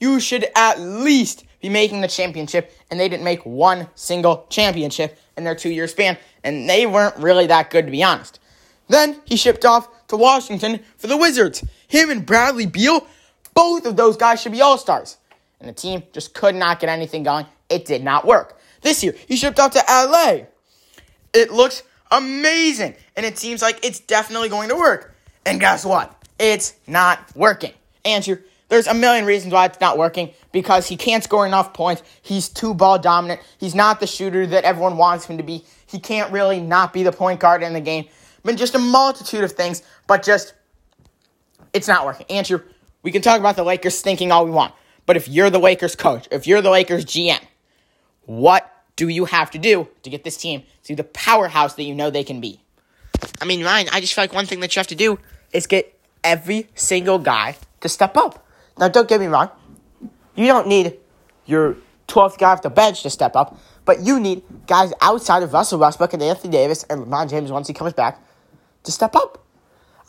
[0.00, 5.18] you should at least be making the championship, and they didn't make one single championship
[5.36, 8.40] in their two year span, and they weren't really that good, to be honest.
[8.88, 11.64] Then he shipped off to Washington for the Wizards.
[11.88, 13.06] Him and Bradley Beal,
[13.54, 15.16] both of those guys should be all stars.
[15.60, 17.46] And the team just could not get anything going.
[17.68, 18.58] It did not work.
[18.82, 20.46] This year, he shipped off to LA.
[21.32, 25.14] It looks amazing, and it seems like it's definitely going to work.
[25.46, 26.21] And guess what?
[26.42, 27.72] It's not working.
[28.04, 28.36] Andrew,
[28.68, 32.02] there's a million reasons why it's not working because he can't score enough points.
[32.20, 33.40] He's too ball dominant.
[33.58, 35.64] He's not the shooter that everyone wants him to be.
[35.86, 38.06] He can't really not be the point guard in the game.
[38.44, 40.54] I mean, just a multitude of things, but just
[41.72, 42.26] it's not working.
[42.28, 42.60] Andrew,
[43.04, 44.74] we can talk about the Lakers thinking all we want,
[45.06, 47.40] but if you're the Lakers coach, if you're the Lakers GM,
[48.24, 51.94] what do you have to do to get this team to the powerhouse that you
[51.94, 52.60] know they can be?
[53.40, 55.20] I mean, Ryan, I just feel like one thing that you have to do
[55.52, 58.46] is get every single guy to step up.
[58.78, 59.50] Now, don't get me wrong.
[60.34, 60.98] You don't need
[61.46, 61.76] your
[62.08, 65.78] 12th guy off the bench to step up, but you need guys outside of Russell
[65.78, 68.22] Westbrook and Anthony Davis and LeBron James once he comes back
[68.84, 69.44] to step up.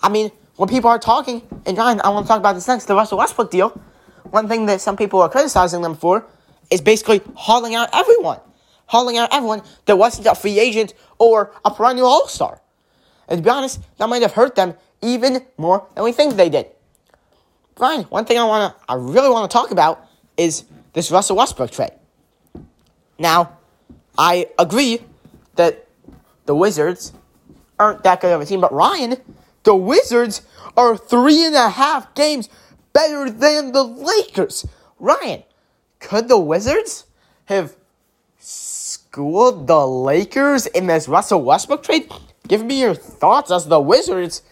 [0.02, 2.86] I mean, when people are talking, and Ryan, I want to talk about this next,
[2.86, 3.69] the Russell Westbrook deal.
[4.30, 6.26] One thing that some people are criticizing them for
[6.69, 8.39] is basically hauling out everyone.
[8.88, 12.62] Hauling out everyone that wasn't a free agent or a perennial all star.
[13.28, 16.50] And to be honest, that might have hurt them even more than we think they
[16.50, 16.68] did.
[17.76, 18.04] Fine.
[18.04, 20.63] One thing I want to, I really want to talk about is
[20.94, 21.92] this Russell Westbrook trade.
[23.20, 23.58] Now,
[24.18, 25.02] I agree
[25.56, 25.88] that
[26.46, 27.13] the Wizards
[27.80, 29.18] aren't that good of a team, but Ryan,
[29.63, 30.42] the Wizards
[30.78, 32.50] are three and a half games
[32.94, 34.66] better than the Lakers.
[35.00, 35.44] Ryan,
[36.00, 37.06] could the Wizards
[37.46, 37.76] have
[38.39, 42.12] schooled the Lakers in this Russell Westbrook trade?
[42.48, 44.44] Give me your thoughts as the Wizards'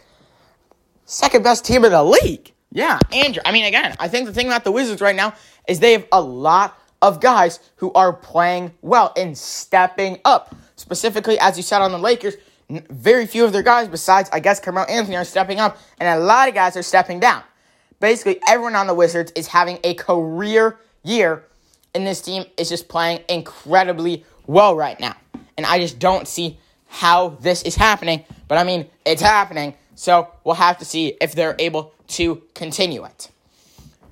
[1.06, 2.52] second best team in the league.
[2.72, 3.42] Yeah, Andrew.
[3.46, 5.34] I mean, again, I think the thing about the Wizards right now
[5.68, 10.56] is they have a lot of guys who are playing well and stepping up.
[10.76, 12.36] Specifically, as you said on the Lakers,
[12.70, 16.24] very few of their guys, besides, I guess, Carmelo Anthony, are stepping up, and a
[16.24, 17.44] lot of guys are stepping down.
[18.00, 21.46] Basically, everyone on the Wizards is having a career year,
[21.94, 25.16] and this team is just playing incredibly well right now.
[25.58, 28.24] And I just don't see how this is happening.
[28.48, 29.76] But I mean, it's happening.
[29.96, 33.30] So we'll have to see if they're able to continue it.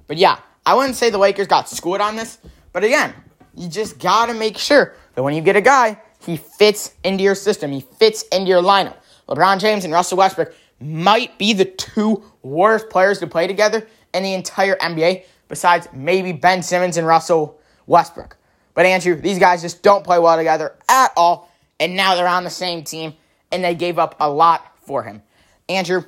[0.08, 2.40] But yeah, I wouldn't say the Lakers got screwed on this.
[2.74, 3.14] But again,
[3.56, 7.24] you just got to make sure that when you get a guy, he fits into
[7.24, 8.98] your system, he fits into your lineup.
[9.28, 14.24] LeBron James and Russell Westbrook might be the two worst players to play together in
[14.24, 18.38] the entire NBA, besides maybe Ben Simmons and Russell Westbrook.
[18.74, 22.44] But Andrew, these guys just don't play well together at all, and now they're on
[22.44, 23.14] the same team,
[23.52, 25.22] and they gave up a lot for him.
[25.70, 26.04] Andrew,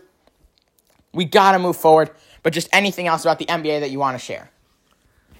[1.14, 2.10] we gotta move forward,
[2.44, 4.50] but just anything else about the NBA that you want to share?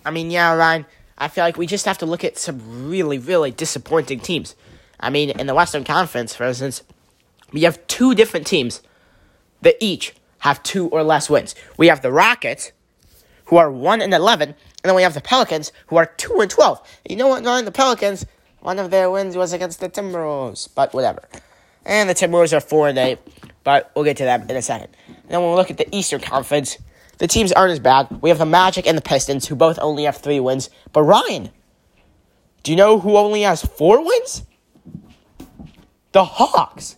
[0.06, 0.86] I mean, yeah, Ryan,
[1.18, 4.56] I feel like we just have to look at some really, really disappointing teams.
[5.00, 6.84] I mean, in the Western Conference, for instance,
[7.52, 8.82] we have two different teams
[9.62, 11.56] that each have two or less wins.
[11.78, 12.72] We have the Rockets,
[13.46, 16.50] who are 1 and 11, and then we have the Pelicans, who are 2 and
[16.50, 17.00] 12.
[17.10, 17.66] You know what, Ryan?
[17.66, 18.26] The Pelicans,
[18.62, 21.28] one of their wins was against the Timberwolves, but whatever.
[21.86, 23.20] And the Timberwolves are 4 and 8,
[23.64, 24.90] but we'll get to them in a second.
[25.08, 26.78] And then we'll look at the Eastern Conference,
[27.22, 28.08] the teams aren't as bad.
[28.22, 30.72] We have the Magic and the Pistons, who both only have three wins.
[30.92, 31.52] But Ryan,
[32.64, 34.42] do you know who only has four wins?
[36.14, 36.98] The Hawks.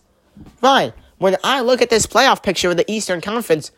[0.62, 3.70] Ryan, when I look at this playoff picture of the Eastern Conference,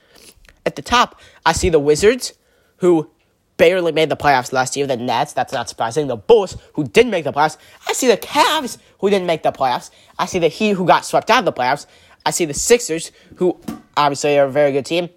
[0.64, 2.35] at the top, I see the Wizards,
[2.77, 3.11] who
[3.57, 4.87] barely made the playoffs last year.
[4.87, 6.07] The Nets, that's not surprising.
[6.07, 7.57] The Bulls, who didn't make the playoffs.
[7.88, 9.90] I see the Cavs, who didn't make the playoffs.
[10.18, 11.87] I see the Heat, who got swept out of the playoffs.
[12.26, 13.58] I see the Sixers, who
[13.96, 15.10] obviously are a very good team.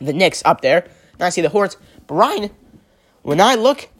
[0.00, 0.88] The Knicks up there.
[1.12, 1.76] And I see the Hornets.
[2.06, 2.50] But Ryan,
[3.20, 3.90] when I look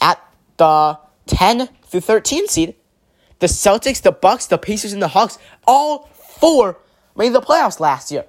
[0.00, 0.24] at
[0.56, 2.76] the 10 through 13 seed,
[3.40, 6.78] the Celtics, the Bucks, the Pacers, and the Hawks, all four
[7.16, 8.26] made the playoffs last year.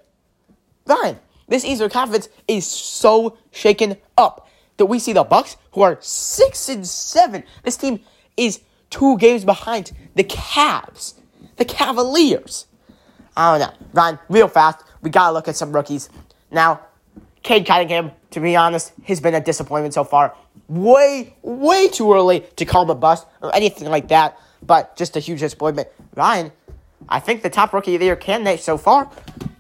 [0.87, 5.99] Ryan, this Eastern Conference is so shaken up that we see the Bucks, who are
[6.01, 7.43] six and seven.
[7.61, 7.99] This team
[8.35, 11.13] is two games behind the Cavs,
[11.57, 12.65] the Cavaliers.
[13.37, 14.19] I don't know, Ryan.
[14.29, 16.09] Real fast, we gotta look at some rookies
[16.51, 16.81] now.
[17.43, 20.35] Cade Cunningham, to be honest, has been a disappointment so far.
[20.67, 25.15] Way, way too early to call him a bust or anything like that, but just
[25.15, 25.87] a huge disappointment.
[26.15, 26.51] Ryan,
[27.07, 29.11] I think the top rookie of the year candidate so far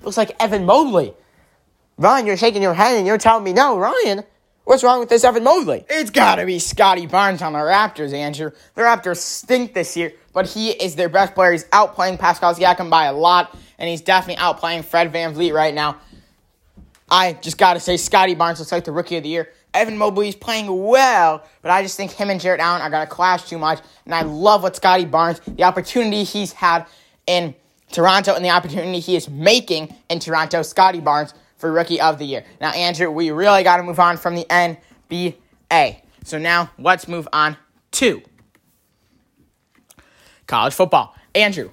[0.01, 1.13] looks like Evan Mobley.
[1.97, 4.23] Ryan, you're shaking your head and you're telling me no, Ryan.
[4.63, 5.85] What's wrong with this Evan Mobley?
[5.87, 8.49] It's gotta be Scottie Barnes on the Raptors, Andrew.
[8.73, 11.53] The Raptors stink this year, but he is their best player.
[11.53, 15.97] He's outplaying Pascal Siakam by a lot, and he's definitely outplaying Fred VanVleet right now.
[17.09, 19.49] I just gotta say, Scottie Barnes looks like the rookie of the year.
[19.73, 23.07] Evan Mobley is playing well, but I just think him and Jarrett Allen are gonna
[23.07, 23.79] clash too much.
[24.03, 26.85] And I love what Scottie Barnes, the opportunity he's had
[27.25, 27.55] in
[27.91, 30.63] Toronto, and the opportunity he is making in Toronto.
[30.63, 32.43] Scottie Barnes for Rookie of the Year.
[32.59, 36.01] Now, Andrew, we really got to move on from the NBA.
[36.25, 37.55] So now let's move on
[37.91, 38.21] to
[40.47, 41.15] college football.
[41.33, 41.71] Andrew,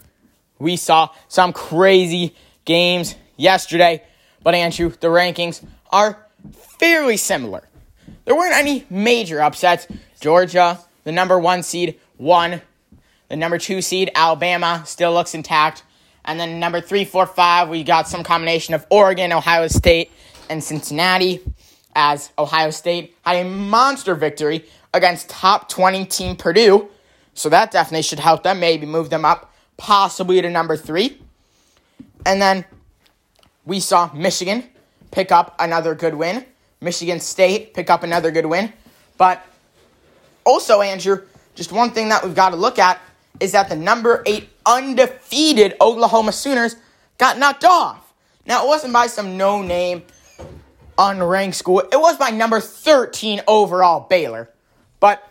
[0.59, 4.03] we saw some crazy games yesterday,
[4.43, 6.19] but Andrew, the rankings are
[6.79, 7.69] fairly similar.
[8.25, 9.87] There weren't any major upsets.
[10.21, 12.63] Georgia, the number one seed, won.
[13.29, 15.83] The number two seed, Alabama, still looks intact.
[16.25, 20.11] And then number three, four, five, we got some combination of Oregon, Ohio State,
[20.49, 21.41] and Cincinnati.
[21.95, 26.89] As Ohio State had a monster victory against top 20 team Purdue.
[27.35, 31.21] So that definitely should help them, maybe move them up, possibly to number three.
[32.27, 32.65] And then
[33.65, 34.65] we saw Michigan
[35.11, 36.45] pick up another good win.
[36.81, 38.73] Michigan State pick up another good win.
[39.17, 39.45] But
[40.45, 41.23] also, Andrew,
[41.55, 43.01] just one thing that we've got to look at
[43.41, 46.77] is that the number eight undefeated Oklahoma Sooners
[47.19, 48.13] got knocked off.
[48.47, 50.03] Now, it wasn't by some no name,
[50.99, 54.51] unranked school, it was by number 13 overall Baylor.
[55.01, 55.23] But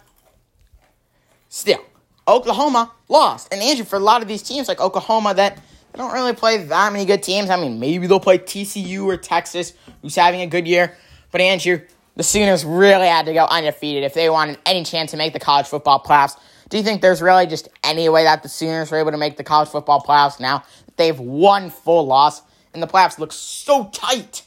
[1.49, 1.83] still,
[2.27, 3.47] Oklahoma lost.
[3.51, 5.59] And Andrew, for a lot of these teams like Oklahoma that
[5.95, 9.73] don't really play that many good teams, I mean, maybe they'll play TCU or Texas,
[10.01, 10.95] who's having a good year.
[11.31, 11.81] But Andrew,
[12.15, 15.39] the Sooners really had to go undefeated if they wanted any chance to make the
[15.39, 16.37] college football playoffs.
[16.69, 19.37] Do you think there's really just any way that the Sooners were able to make
[19.37, 20.63] the college football playoffs now?
[20.95, 22.41] They've one full loss,
[22.73, 24.43] and the playoffs look so tight.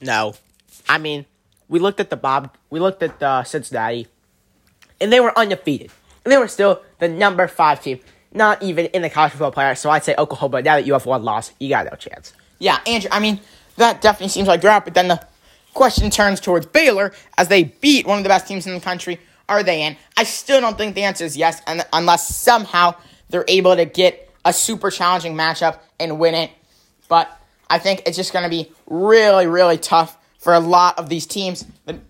[0.00, 0.34] No.
[0.88, 1.24] I mean,
[1.68, 4.08] we looked at the Bob, we looked at the Cincinnati,
[5.00, 5.90] and they were undefeated.
[6.26, 8.00] And they were still the number five team,
[8.32, 9.78] not even in the college football playoffs.
[9.78, 12.32] So I'd say Oklahoma, now that you have one loss, you got no chance.
[12.58, 13.38] Yeah, Andrew, I mean,
[13.76, 15.24] that definitely seems like you're but then the
[15.72, 19.20] question turns towards Baylor as they beat one of the best teams in the country.
[19.48, 19.96] Are they in?
[20.16, 22.96] I still don't think the answer is yes, and unless somehow
[23.28, 26.50] they're able to get a super challenging matchup and win it.
[27.08, 27.30] But
[27.70, 31.24] I think it's just going to be really, really tough for a lot of these
[31.24, 31.64] teams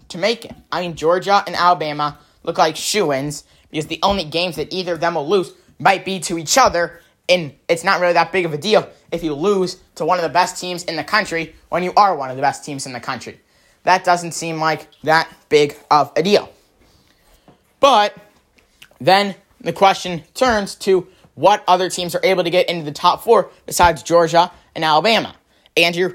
[0.09, 0.55] to make it.
[0.73, 3.45] I mean, Georgia and Alabama look like shoe ins
[3.77, 6.99] because the only games that either of them will lose might be to each other.
[7.29, 10.23] And it's not really that big of a deal if you lose to one of
[10.23, 12.95] the best teams in the country when you are one of the best teams in
[12.95, 13.39] the country.
[13.83, 16.51] That doesn't seem like that big of a deal.
[17.79, 18.17] But
[18.99, 23.25] then the question turns to what other teams are able to get into the top
[23.25, 25.37] four besides Georgia and Alabama.
[25.77, 26.15] Andrew,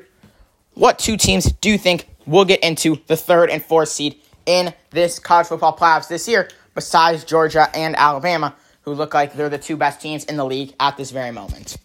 [0.73, 4.73] what two teams do you think will get into the third and fourth seed in
[4.89, 9.57] this college football playoffs this year besides Georgia and Alabama, who look like they're the
[9.57, 11.77] two best teams in the league at this very moment?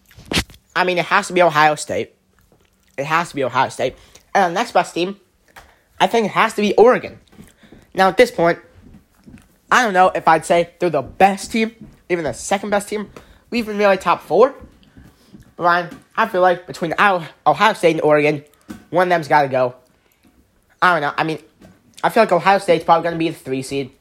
[0.75, 2.15] I mean, it has to be Ohio State.
[2.97, 3.95] It has to be Ohio State.
[4.33, 5.19] And the next best team,
[5.99, 7.19] I think it has to be Oregon.
[7.93, 8.59] Now, at this point,
[9.71, 13.11] I don't know if I'd say they're the best team, even the second best team,
[13.49, 14.53] We even really top four.
[15.55, 18.43] But Ryan, I feel like between Ohio State and Oregon,
[18.89, 19.75] one of them's got to go.
[20.81, 21.13] I don't know.
[21.17, 21.39] I mean,
[22.03, 23.91] I feel like Ohio State's probably going to be the three seed.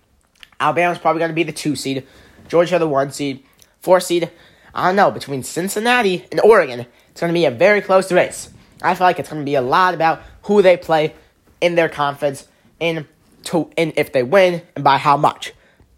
[0.61, 2.07] Alabama's probably going to be the two seed.
[2.49, 3.43] Georgia the one seed.
[3.81, 4.31] Four seed.
[4.75, 5.11] I don't know.
[5.11, 8.51] Between Cincinnati and Oregon, it's going to be a very close race.
[8.83, 11.15] I feel like it's going to be a lot about who they play
[11.61, 12.47] in their conference,
[12.79, 13.07] in
[13.45, 15.53] to, in if they win, and by how much.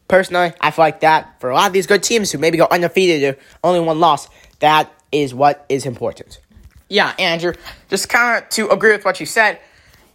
[0.07, 2.69] Personally, I feel like that for a lot of these good teams who maybe go
[2.71, 4.29] undefeated or only one loss,
[4.61, 6.41] that is what is important.
[6.89, 7.53] Yeah, Andrew,
[7.91, 9.61] just kind of to agree with what you said,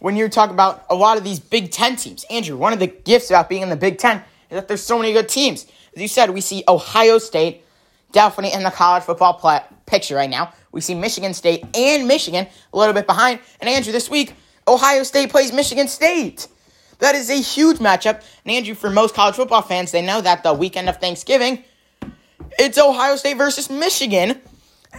[0.00, 2.88] when you talk about a lot of these Big Ten teams, Andrew, one of the
[2.88, 4.22] gifts about being in the Big Ten
[4.54, 5.66] that there's so many good teams.
[5.94, 7.64] As you said, we see Ohio State
[8.12, 10.52] definitely in the college football play- picture right now.
[10.72, 13.40] We see Michigan State and Michigan a little bit behind.
[13.60, 14.34] And Andrew, this week,
[14.66, 16.48] Ohio State plays Michigan State.
[16.98, 18.22] That is a huge matchup.
[18.44, 21.64] And Andrew, for most college football fans, they know that the weekend of Thanksgiving,
[22.58, 24.40] it's Ohio State versus Michigan.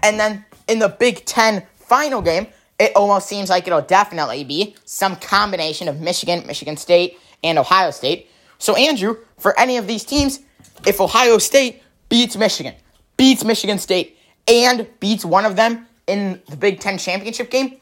[0.03, 2.47] And then in the Big Ten final game,
[2.79, 7.91] it almost seems like it'll definitely be some combination of Michigan, Michigan State, and Ohio
[7.91, 8.29] State.
[8.57, 10.39] So, Andrew, for any of these teams,
[10.85, 12.73] if Ohio State beats Michigan,
[13.17, 14.17] beats Michigan State,
[14.47, 17.77] and beats one of them in the Big Ten championship game,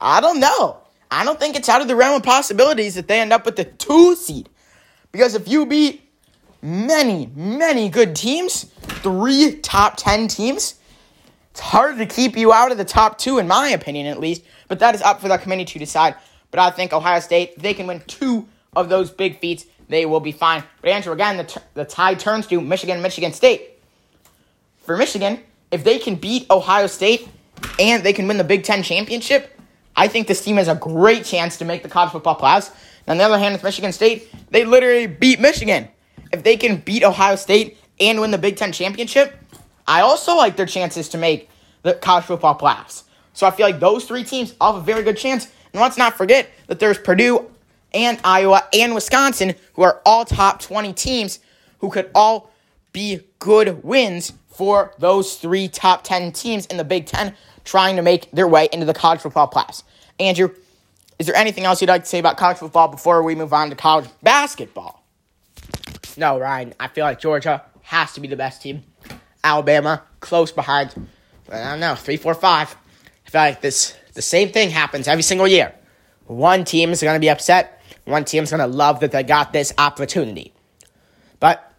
[0.00, 0.78] I don't know.
[1.10, 3.56] I don't think it's out of the realm of possibilities that they end up with
[3.56, 4.48] the two seed.
[5.12, 6.08] Because if you beat
[6.62, 8.64] many, many good teams,
[9.02, 10.76] three top 10 teams,
[11.50, 14.42] it's hard to keep you out of the top two, in my opinion, at least.
[14.68, 16.14] But that is up for the committee to decide.
[16.50, 20.20] But I think Ohio State, they can win two of those big feats, they will
[20.20, 20.62] be fine.
[20.80, 23.78] But Andrew, again, the, t- the tide turns to Michigan, Michigan State.
[24.84, 27.28] For Michigan, if they can beat Ohio State
[27.78, 29.60] and they can win the Big Ten championship,
[29.96, 32.72] I think this team has a great chance to make the college football playoffs.
[33.08, 35.88] on the other hand, with Michigan State, they literally beat Michigan.
[36.32, 39.36] If they can beat Ohio State and win the Big Ten championship,
[39.88, 41.50] I also like their chances to make
[41.82, 43.02] the college football playoffs.
[43.32, 45.48] So I feel like those three teams all have a very good chance.
[45.72, 47.50] And let's not forget that there's Purdue
[47.92, 51.40] and Iowa and Wisconsin, who are all top 20 teams
[51.78, 52.50] who could all
[52.92, 58.02] be good wins for those three top 10 teams in the Big Ten trying to
[58.02, 59.82] make their way into the college football playoffs.
[60.18, 60.50] Andrew,
[61.18, 63.70] is there anything else you'd like to say about college football before we move on
[63.70, 65.02] to college basketball?
[66.16, 66.74] No, Ryan.
[66.80, 68.82] I feel like Georgia has to be the best team.
[69.42, 70.94] Alabama close behind.
[71.50, 72.74] I don't know, three, four, five.
[73.26, 75.74] I feel like this the same thing happens every single year.
[76.26, 77.79] One team is going to be upset.
[78.10, 80.52] One team's going to love that they got this opportunity.
[81.38, 81.72] But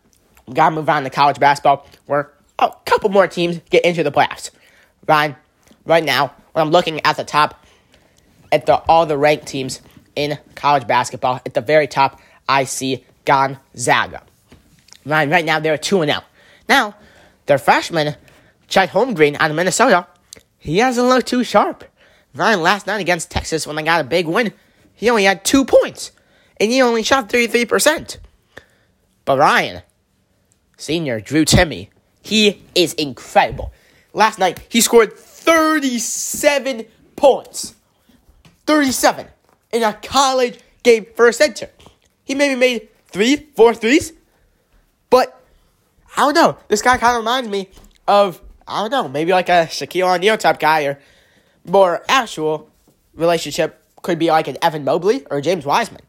[0.47, 4.03] we got to move on to college basketball, where a couple more teams get into
[4.03, 4.51] the playoffs.
[5.07, 5.35] Ryan,
[5.85, 7.65] right now, when I'm looking at the top,
[8.51, 9.81] at the all the ranked teams
[10.15, 14.23] in college basketball, at the very top, I see Gonzaga.
[15.05, 16.23] Ryan, right now they're two and zero.
[16.67, 16.95] Now,
[17.45, 18.15] their freshman,
[18.67, 20.07] Chet Holmgren out of Minnesota,
[20.57, 21.83] he hasn't looked too sharp.
[22.35, 24.53] Ryan, last night against Texas, when they got a big win,
[24.93, 26.11] he only had two points,
[26.61, 28.17] and he only shot 33%.
[29.25, 29.81] But Ryan,
[30.77, 31.89] senior Drew Timme,
[32.21, 33.73] he is incredible.
[34.13, 37.73] Last night, he scored 37 points.
[38.67, 39.27] 37
[39.73, 41.69] in a college game for a center.
[42.23, 44.13] He maybe made three, four threes,
[45.09, 45.41] but
[46.15, 46.57] I don't know.
[46.67, 47.69] This guy kind of reminds me
[48.07, 50.99] of, I don't know, maybe like a Shaquille O'Neal type guy or
[51.65, 52.69] more actual
[53.15, 56.01] relationship could be like an Evan Mobley or James Wiseman.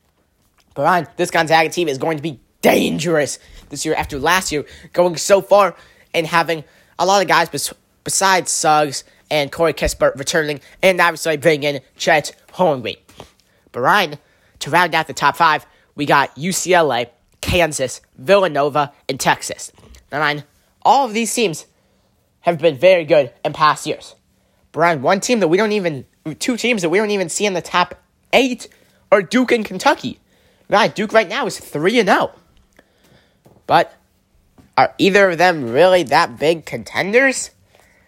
[0.74, 5.16] But this Gonzaga team is going to be dangerous this year after last year going
[5.16, 5.74] so far
[6.14, 6.64] and having
[6.98, 11.80] a lot of guys bes- besides Suggs and Corey Kispert returning, and obviously bringing in
[11.96, 12.98] Chet Holmgren.
[13.72, 14.18] But Ryan,
[14.58, 15.64] to round out the top five,
[15.94, 17.08] we got UCLA,
[17.40, 19.72] Kansas, Villanova, and Texas.
[20.10, 20.42] Now,
[20.82, 21.66] all of these teams
[22.40, 24.14] have been very good in past years.
[24.72, 26.04] But Ryan, one team that we don't even,
[26.38, 27.94] two teams that we don't even see in the top
[28.34, 28.68] eight
[29.10, 30.18] are Duke and Kentucky.
[30.72, 32.32] Ryan, Duke right now is 3 and 0.
[33.66, 33.94] But
[34.78, 37.50] are either of them really that big contenders?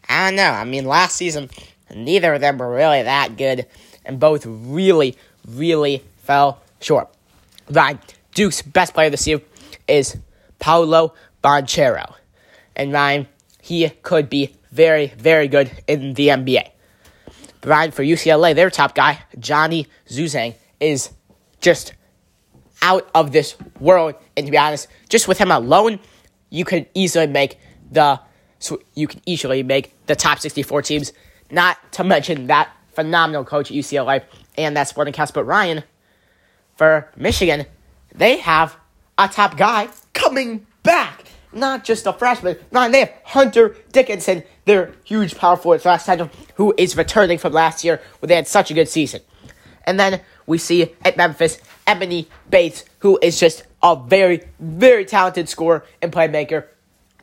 [0.09, 0.51] I don't know.
[0.51, 1.51] I mean, last season,
[1.95, 3.67] neither of them were really that good,
[4.07, 5.15] and both really,
[5.47, 7.15] really fell short.
[7.71, 7.99] Ryan,
[8.35, 9.43] Duke's best player this year
[9.87, 10.17] is
[10.59, 11.13] Paolo
[11.43, 12.15] Banchero.
[12.75, 13.29] And Ryan,
[13.61, 16.71] he could be very, very good in the NBA.
[17.63, 21.11] Ryan, for UCLA, their top guy, Johnny Juzang, is
[21.61, 21.93] just
[22.85, 24.15] out of this world.
[24.37, 25.99] And to be honest, just with him alone,
[26.51, 27.59] you could easily make
[27.91, 28.21] the
[28.95, 31.13] you can easily make the top 64 teams.
[31.51, 34.23] Not to mention that phenomenal coach at UCLA
[34.57, 35.35] and that sporting cast.
[35.35, 35.83] But Ryan,
[36.77, 37.67] for Michigan,
[38.15, 38.77] they have
[39.19, 41.25] a top guy coming back.
[41.53, 42.57] Not just a freshman.
[42.73, 47.53] No, they have Hunter Dickinson, their huge power forward last time, who is returning from
[47.53, 49.21] last year where they had such a good season.
[49.85, 55.49] And then we see at Memphis, Emoni Bates, who is just a very, very talented
[55.49, 56.67] scorer and playmaker.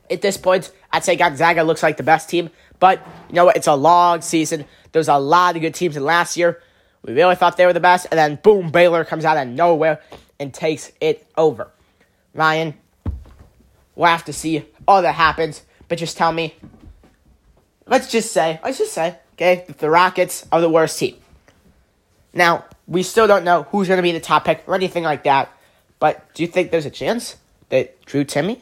[0.10, 2.50] At this point, I'd say Gonzaga looks like the best team,
[2.80, 3.56] but you know what?
[3.56, 4.66] It's a long season.
[4.92, 6.62] There's a lot of good teams in last year.
[7.04, 10.02] We really thought they were the best, and then boom, Baylor comes out of nowhere
[10.40, 11.72] and takes it over.
[12.34, 12.76] Ryan,
[13.96, 16.56] we'll have to see all that happens, but just tell me.
[17.88, 21.16] Let's just say, let's just say, okay, the Rockets are the worst team.
[22.34, 25.24] Now, we still don't know who's going to be the top pick or anything like
[25.24, 25.50] that,
[26.00, 27.38] but do you think there's a chance
[27.70, 28.60] that Drew Timme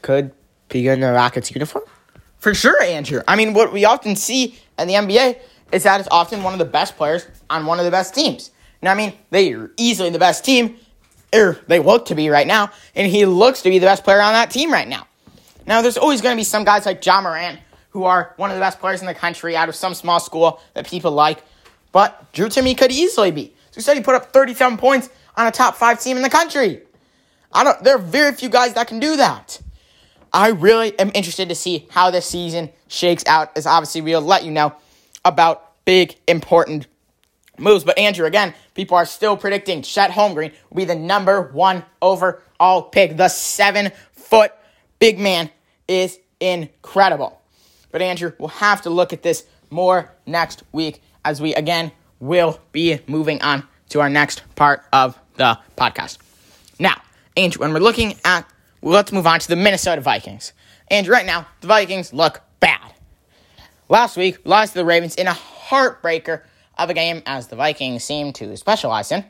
[0.00, 0.32] could
[0.70, 1.84] be in the Rockets uniform?
[2.38, 3.20] For sure, Andrew.
[3.28, 5.38] I mean, what we often see in the NBA
[5.70, 8.52] is that it's often one of the best players on one of the best teams.
[8.80, 10.76] Now, I mean, they are easily the best team,
[11.34, 14.22] or they look to be right now, and he looks to be the best player
[14.22, 15.06] on that team right now.
[15.66, 17.60] Now, there's always going to be some guys like Ja Morant
[17.90, 20.62] who are one of the best players in the country out of some small school
[20.72, 21.42] that people like,
[21.92, 23.52] but Drew Timme could easily be.
[23.78, 26.82] So said he put up 37 points on a top five team in the country.
[27.52, 27.82] I don't.
[27.84, 29.60] There are very few guys that can do that.
[30.32, 33.56] I really am interested to see how this season shakes out.
[33.56, 34.74] As obviously we'll let you know
[35.24, 36.88] about big important
[37.56, 37.84] moves.
[37.84, 42.82] But Andrew, again, people are still predicting Chet Holmgren will be the number one overall
[42.82, 43.16] pick.
[43.16, 44.52] The seven foot
[44.98, 45.50] big man
[45.86, 47.40] is incredible.
[47.92, 52.60] But Andrew, we'll have to look at this more next week as we again will
[52.72, 56.18] be moving on to our next part of the podcast.
[56.78, 57.00] Now,
[57.36, 58.46] Andrew, when we're looking at,
[58.80, 60.52] well, let's move on to the Minnesota Vikings.
[60.90, 62.92] And right now, the Vikings look bad.
[63.88, 66.42] Last week, lost to the Ravens in a heartbreaker
[66.76, 69.24] of a game as the Vikings seem to specialize in.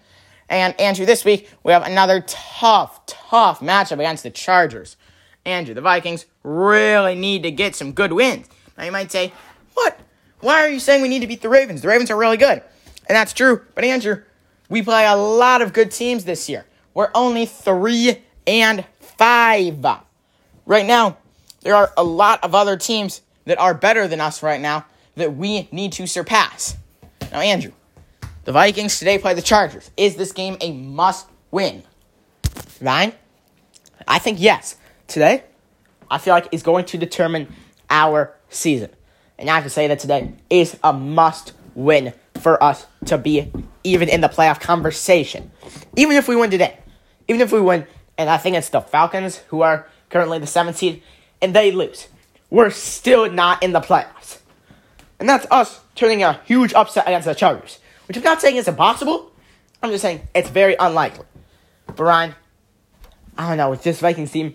[0.48, 4.96] And Andrew, this week, we have another tough, tough matchup against the Chargers.
[5.44, 8.46] Andrew, the Vikings really need to get some good wins.
[8.76, 9.32] Now, you might say,
[9.74, 9.98] what?
[10.40, 11.82] Why are you saying we need to beat the Ravens?
[11.82, 12.62] The Ravens are really good.
[13.08, 13.62] And that's true.
[13.74, 14.22] But Andrew,
[14.68, 16.66] we play a lot of good teams this year.
[16.94, 19.84] We're only three and five.
[20.66, 21.16] Right now,
[21.62, 24.84] there are a lot of other teams that are better than us right now
[25.16, 26.76] that we need to surpass.
[27.32, 27.72] Now, Andrew,
[28.44, 29.90] the Vikings today play the Chargers.
[29.96, 31.82] Is this game a must win?
[32.80, 33.12] Ryan?
[34.06, 34.76] I think yes.
[35.06, 35.44] Today,
[36.10, 37.54] I feel like is going to determine
[37.90, 38.90] our season.
[39.38, 43.52] And I have to say that today is a must win for us to be
[43.84, 45.50] even in the playoff conversation.
[45.96, 46.78] Even if we win today,
[47.26, 47.86] even if we win,
[48.16, 51.02] and I think it's the Falcons who are currently the seventh seed,
[51.40, 52.08] and they lose,
[52.50, 54.38] we're still not in the playoffs.
[55.20, 58.68] And that's us turning a huge upset against the Chargers, which I'm not saying is
[58.68, 59.32] impossible.
[59.82, 61.26] I'm just saying it's very unlikely.
[61.86, 62.34] But Ryan,
[63.36, 64.54] I don't know, with this Vikings team,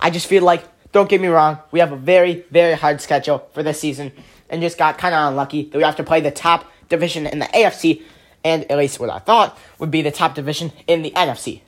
[0.00, 3.48] I just feel like, don't get me wrong, we have a very, very hard schedule
[3.52, 4.12] for this season,
[4.48, 7.38] and just got kind of unlucky that we have to play the top division in
[7.38, 8.02] the AFC,
[8.44, 11.62] and at least what I thought would be the top division in the NFC.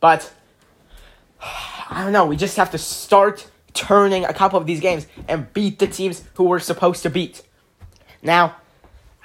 [0.00, 0.32] But
[1.90, 5.52] I don't know, we just have to start turning a couple of these games and
[5.52, 7.42] beat the teams who we're supposed to beat.
[8.22, 8.56] Now,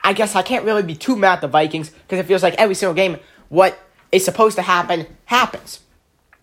[0.03, 2.53] I guess I can't really be too mad at the Vikings because it feels like
[2.55, 3.17] every single game,
[3.49, 3.77] what
[4.11, 5.79] is supposed to happen happens.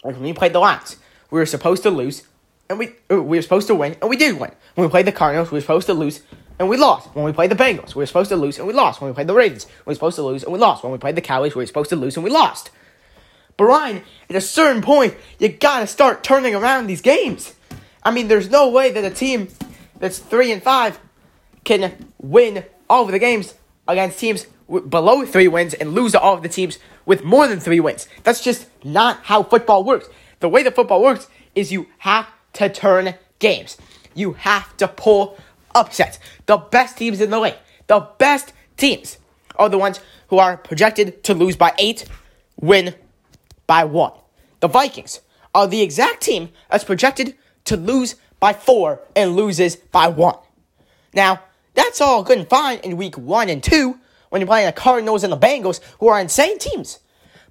[0.03, 0.97] Like when we played the Lions,
[1.31, 2.25] we were supposed to lose,
[2.69, 4.51] and we we were supposed to win, and we did win.
[4.75, 6.23] When we played the Cardinals, we were supposed to lose,
[6.63, 7.09] and we lost.
[7.13, 9.01] When we played the Bengals, we were supposed to lose, and we lost.
[9.01, 10.85] When we played the Ravens, we were supposed to lose, and we lost.
[10.85, 12.71] When we played the Cowboys, we were supposed to lose, and we lost.
[13.57, 17.55] But Ryan, at a certain point, you gotta start turning around these games.
[18.05, 19.49] I mean, there's no way that a team
[19.99, 21.01] that's three and five
[21.65, 23.55] can win all of the games
[23.89, 24.47] against teams
[24.89, 28.07] below three wins and lose all of the teams with more than three wins.
[28.23, 30.09] That's just not how football works.
[30.39, 33.77] The way that football works is you have to turn games.
[34.15, 35.37] You have to pull
[35.75, 36.19] upsets.
[36.47, 37.57] The best teams in the league,
[37.87, 39.19] the best teams,
[39.57, 42.07] are the ones who are projected to lose by eight,
[42.61, 42.95] win
[43.67, 44.13] by one.
[44.61, 45.21] The Vikings
[45.55, 50.37] are the exact team that's projected to lose by four and loses by one.
[51.15, 51.43] Now,
[51.75, 53.99] that's all good and fine in week one and two
[54.31, 57.01] when you're playing the Cardinals and the Bengals, who are insane teams.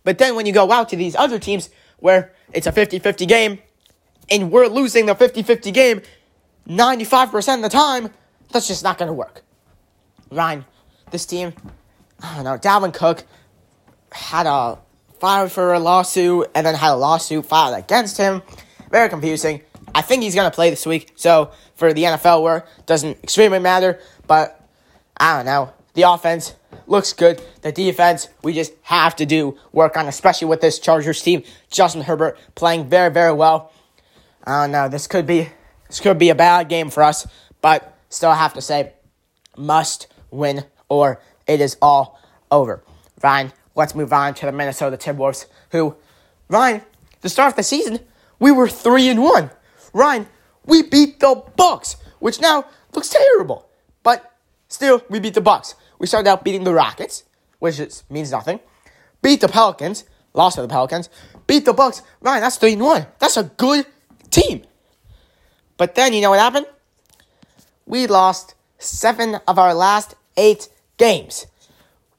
[0.03, 1.69] But then when you go out to these other teams
[1.99, 3.59] where it's a 50 50 game
[4.29, 6.01] and we're losing the 50 50 game
[6.67, 8.09] 95% of the time,
[8.51, 9.43] that's just not going to work.
[10.31, 10.65] Ryan,
[11.11, 11.53] this team,
[12.21, 13.23] I don't know, Dalvin Cook
[14.11, 14.77] had a
[15.19, 18.41] filed for a lawsuit and then had a lawsuit filed against him.
[18.89, 19.61] Very confusing.
[19.93, 23.59] I think he's going to play this week, so for the NFL work, doesn't extremely
[23.59, 24.67] matter, but
[25.17, 25.73] I don't know.
[25.93, 26.55] The offense
[26.87, 27.41] looks good.
[27.61, 31.43] The defense, we just have to do work on, especially with this Chargers team.
[31.69, 33.71] Justin Herbert playing very, very well.
[34.43, 34.89] I don't know.
[34.89, 35.49] This could be
[35.91, 37.27] this could be a bad game for us,
[37.59, 38.93] but still have to say,
[39.57, 42.17] must win or it is all
[42.49, 42.81] over.
[43.21, 45.97] Ryan, let's move on to the Minnesota Timberwolves, who,
[46.47, 46.81] Ryan,
[47.19, 47.99] the start the season,
[48.39, 49.51] we were three and one.
[49.91, 50.27] Ryan,
[50.65, 52.63] we beat the Bucks, which now
[52.93, 53.67] looks terrible,
[54.01, 54.33] but
[54.69, 55.75] still we beat the Bucks.
[55.99, 57.25] We started out beating the Rockets,
[57.59, 58.61] which is, means nothing.
[59.21, 61.09] Beat the Pelicans, lost to the Pelicans.
[61.47, 62.01] Beat the Bucks.
[62.21, 63.07] Ryan, that's three and one.
[63.19, 63.85] That's a good
[64.29, 64.63] team.
[65.81, 66.67] But then you know what happened?
[67.87, 71.47] We lost seven of our last eight games.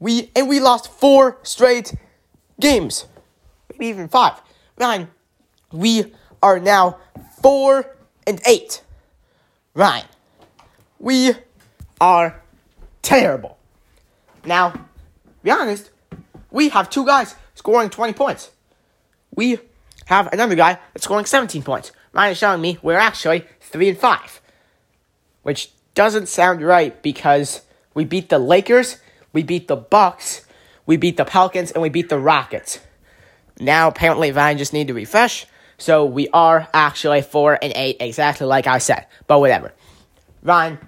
[0.01, 1.95] We and we lost four straight
[2.59, 3.07] games,
[3.71, 4.43] maybe even five.
[4.77, 5.13] Ryan,
[5.71, 6.99] we are now
[7.41, 7.95] four
[8.27, 8.83] and eight.
[9.75, 10.07] Ryan,
[10.99, 11.31] we
[12.01, 12.43] are
[13.01, 13.59] terrible.
[14.45, 14.89] Now,
[15.45, 15.91] be honest,
[16.51, 18.51] we have two guys scoring 20 points.
[19.33, 19.61] We
[20.07, 21.93] have another guy that's scoring 17 points.
[22.13, 24.41] Ryan is showing me we're actually 3 and 5.
[25.43, 27.63] Which doesn't sound right because
[27.95, 28.99] we beat the Lakers,
[29.33, 30.47] we beat the Bucks,
[30.87, 32.81] we beat the Pelicans, and we beat the Rockets.
[33.59, 35.47] Now apparently Ryan just need to refresh.
[35.79, 39.07] So we are actually 4 and 8, exactly like I said.
[39.27, 39.73] But whatever.
[40.43, 40.79] Ryan,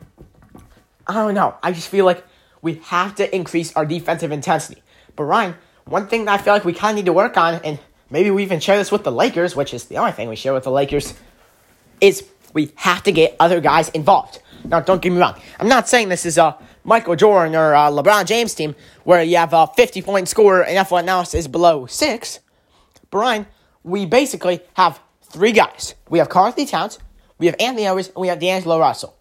[1.07, 1.57] I don't know.
[1.63, 2.25] I just feel like
[2.63, 4.83] we have to increase our defensive intensity.
[5.17, 7.61] But Ryan, one thing that I feel like we kind of need to work on,
[7.65, 7.79] and
[8.15, 10.55] maybe we even share this with the Lakers, which is the only thing we share
[10.55, 11.15] with the Lakers,
[12.01, 14.41] is we have to get other guys involved.
[14.65, 15.35] Now, don't get me wrong.
[15.59, 19.53] I'm not saying this is a Michael Jordan or LeBron James team where you have
[19.53, 22.39] a 50 point scorer and everyone else is below six.
[23.11, 23.47] But
[23.83, 25.95] we basically have three guys.
[26.09, 27.01] We have Karl-Anthony Towns,
[27.39, 29.17] we have Anthony Edwards, and we have D'Angelo Russell.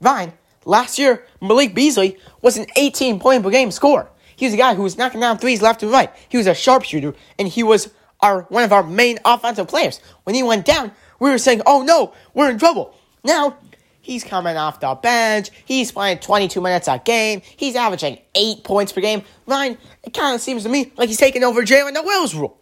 [0.00, 0.32] Ryan,
[0.64, 4.08] Last year, Malik Beasley was an 18 point per game scorer.
[4.36, 6.10] He was a guy who was knocking down threes left and right.
[6.28, 7.90] He was a sharpshooter, and he was
[8.24, 10.00] our one of our main offensive players.
[10.24, 13.56] When he went down, we were saying, "Oh no, we're in trouble." Now
[14.00, 15.50] he's coming off the bench.
[15.64, 17.42] He's playing 22 minutes a game.
[17.56, 19.22] He's averaging eight points per game.
[19.46, 22.58] Ryan, it kind of seems to me like he's taking over Jaylen Nowell's role.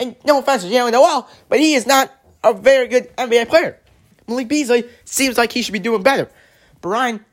[0.00, 3.78] And no offense to Jaylen Nowell, but he is not a very good NBA player.
[4.26, 6.28] Malik Beasley seems like he should be doing better.
[6.80, 7.24] Brian,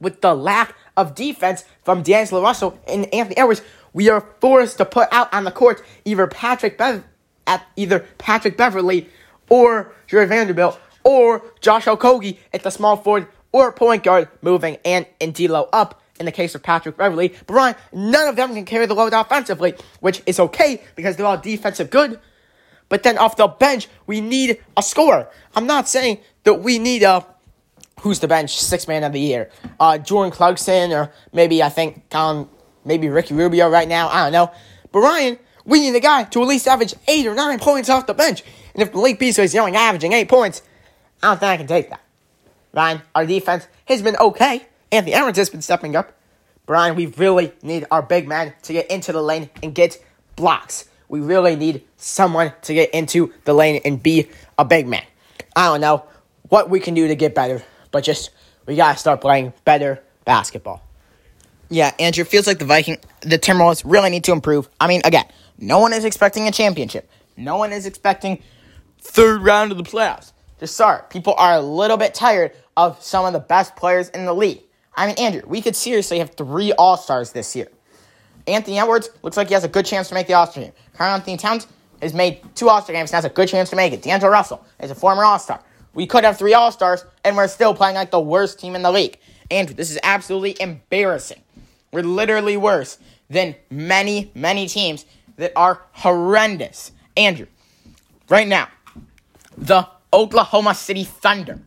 [0.00, 3.62] with the lack of defense from D'Angelo Russell and Anthony Edwards,
[3.94, 7.04] we are forced to put out on the court either Patrick Bev-
[7.46, 9.08] at either Patrick Beverley
[9.48, 15.06] or Jarred Vanderbilt or Josh Okogie at the small forward or point guard moving and,
[15.32, 17.34] D'Lo up in the case of Patrick Beverley.
[17.46, 21.26] But Ryan, none of them can carry the load offensively, which is okay because they're
[21.26, 22.18] all defensive good.
[22.88, 25.28] But then off the bench, we need a scorer.
[25.54, 27.24] I'm not saying that we need a
[28.00, 29.50] who's the bench six man of the year.
[29.80, 32.48] Uh, Jordan Clarkson or maybe I think Colin,
[32.84, 34.08] maybe Ricky Rubio right now.
[34.08, 34.52] I don't know.
[34.92, 38.06] But Ryan, we need a guy to at least average eight or nine points off
[38.06, 38.42] the bench.
[38.74, 40.62] And if Malik Beasley is only averaging eight points,
[41.22, 42.00] I don't think I can take that.
[42.72, 44.66] Ryan, our defense has been okay.
[44.90, 46.12] Anthony Edwards has been stepping up.
[46.66, 50.02] Brian, we really need our big man to get into the lane and get
[50.36, 50.88] blocks.
[51.08, 54.28] We really need someone to get into the lane and be
[54.58, 55.04] a big man.
[55.54, 56.04] I don't know
[56.48, 57.62] what we can do to get better
[57.94, 58.30] but just
[58.66, 60.82] we gotta start playing better basketball.
[61.70, 64.68] Yeah, Andrew, feels like the Viking, the Timberwolves really need to improve.
[64.80, 65.24] I mean, again,
[65.58, 67.08] no one is expecting a championship.
[67.36, 68.42] No one is expecting
[69.00, 70.32] third round of the playoffs.
[70.60, 74.24] Just sorry, people are a little bit tired of some of the best players in
[74.24, 74.60] the league.
[74.94, 77.68] I mean, Andrew, we could seriously have three All Stars this year.
[78.46, 80.72] Anthony Edwards looks like he has a good chance to make the All Star game.
[80.94, 81.66] Karl-Anthony Towns
[82.00, 84.02] has made two All Star games and has a good chance to make it.
[84.02, 85.60] D'Angelo Russell is a former All Star.
[85.94, 88.82] We could have three All Stars, and we're still playing like the worst team in
[88.82, 89.18] the league.
[89.50, 91.40] Andrew, this is absolutely embarrassing.
[91.94, 92.98] We're literally worse
[93.30, 96.90] than many, many teams that are horrendous.
[97.16, 97.46] Andrew,
[98.28, 98.68] right now,
[99.56, 101.60] the Oklahoma City Thunder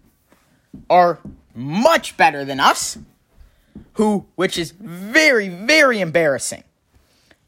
[0.90, 1.20] are
[1.56, 2.98] much better than us,
[3.94, 6.66] who, which is very, very embarrassing.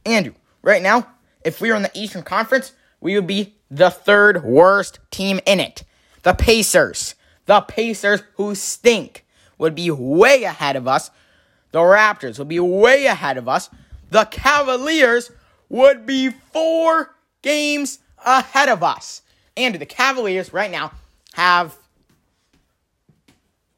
[0.06, 1.06] Andrew, right now,
[1.44, 2.72] if we were in the Eastern Conference,
[3.02, 5.84] we would be the third worst team in it.
[6.24, 7.16] The Pacers,
[7.46, 9.26] the Pacers who stink,
[9.58, 11.12] would be way ahead of us.
[11.72, 13.70] The Raptors would be way ahead of us.
[14.10, 15.32] The Cavaliers
[15.70, 19.22] would be four games ahead of us.
[19.56, 20.92] And the Cavaliers right now
[21.34, 21.78] have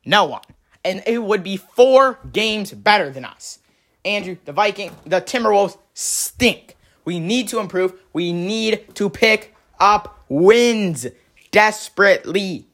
[0.06, 0.42] no one.
[0.84, 3.60] And it would be four games better than us.
[4.04, 6.76] Andrew, the Viking, the Timberwolves stink.
[7.06, 7.94] We need to improve.
[8.14, 11.08] We need to pick up wins
[11.52, 12.68] desperately.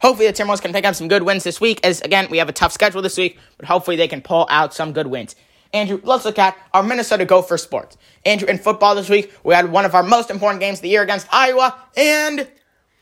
[0.00, 1.80] Hopefully, the Timberwolves can pick up some good wins this week.
[1.84, 4.72] As again, we have a tough schedule this week, but hopefully they can pull out
[4.72, 5.34] some good wins.
[5.72, 7.96] Andrew, let's look at our Minnesota Gopher sports.
[8.24, 10.88] Andrew, in football this week, we had one of our most important games of the
[10.88, 12.48] year against Iowa, and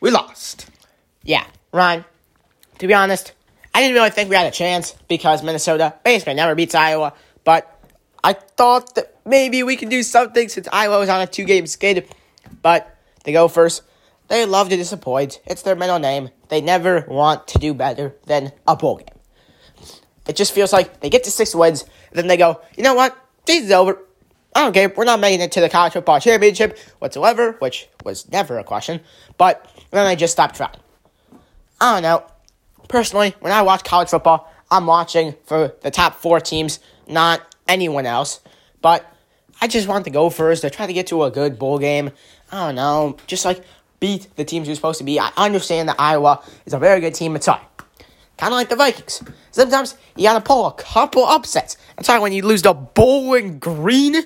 [0.00, 0.68] we lost.
[1.22, 2.04] Yeah, Ryan,
[2.78, 3.32] to be honest,
[3.74, 7.12] I didn't really think we had a chance because Minnesota basically never beats Iowa,
[7.44, 7.72] but
[8.24, 11.66] I thought that maybe we could do something since Iowa was on a two game
[11.66, 12.08] skid.
[12.62, 13.82] But the Gophers,
[14.28, 15.40] they love to disappoint.
[15.46, 16.30] It's their middle name.
[16.48, 19.08] They never want to do better than a bowl game.
[20.26, 23.16] It just feels like they get to six wins, then they go, you know what?
[23.46, 23.98] Season's over.
[24.54, 24.88] I don't care.
[24.88, 29.00] We're not making it to the college football championship whatsoever, which was never a question.
[29.36, 30.76] But then they just stopped trying.
[31.80, 32.26] I don't know.
[32.88, 38.06] Personally, when I watch college football, I'm watching for the top four teams, not anyone
[38.06, 38.40] else.
[38.80, 39.04] But
[39.60, 42.10] I just want the Gophers to try to get to a good bowl game.
[42.50, 43.16] I don't know.
[43.26, 43.62] Just like
[44.00, 45.18] beat the teams you're supposed to be.
[45.18, 47.36] I understand that Iowa is a very good team.
[47.36, 47.62] It's sorry.
[48.36, 49.22] Kind of like the Vikings.
[49.50, 51.76] Sometimes you gotta pull a couple upsets.
[51.96, 54.16] I'm when you lose to Bowling Green.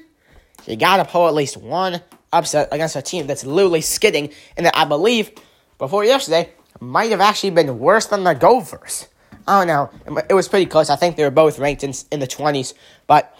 [0.67, 2.01] You gotta pull at least one
[2.33, 5.31] upset against a team that's literally skidding, and that I believe
[5.79, 6.51] before yesterday
[6.81, 9.07] might have actually been worse than the Gophers.
[9.47, 10.23] I don't know.
[10.29, 10.91] It was pretty close.
[10.91, 12.75] I think they were both ranked in, in the 20s,
[13.07, 13.37] but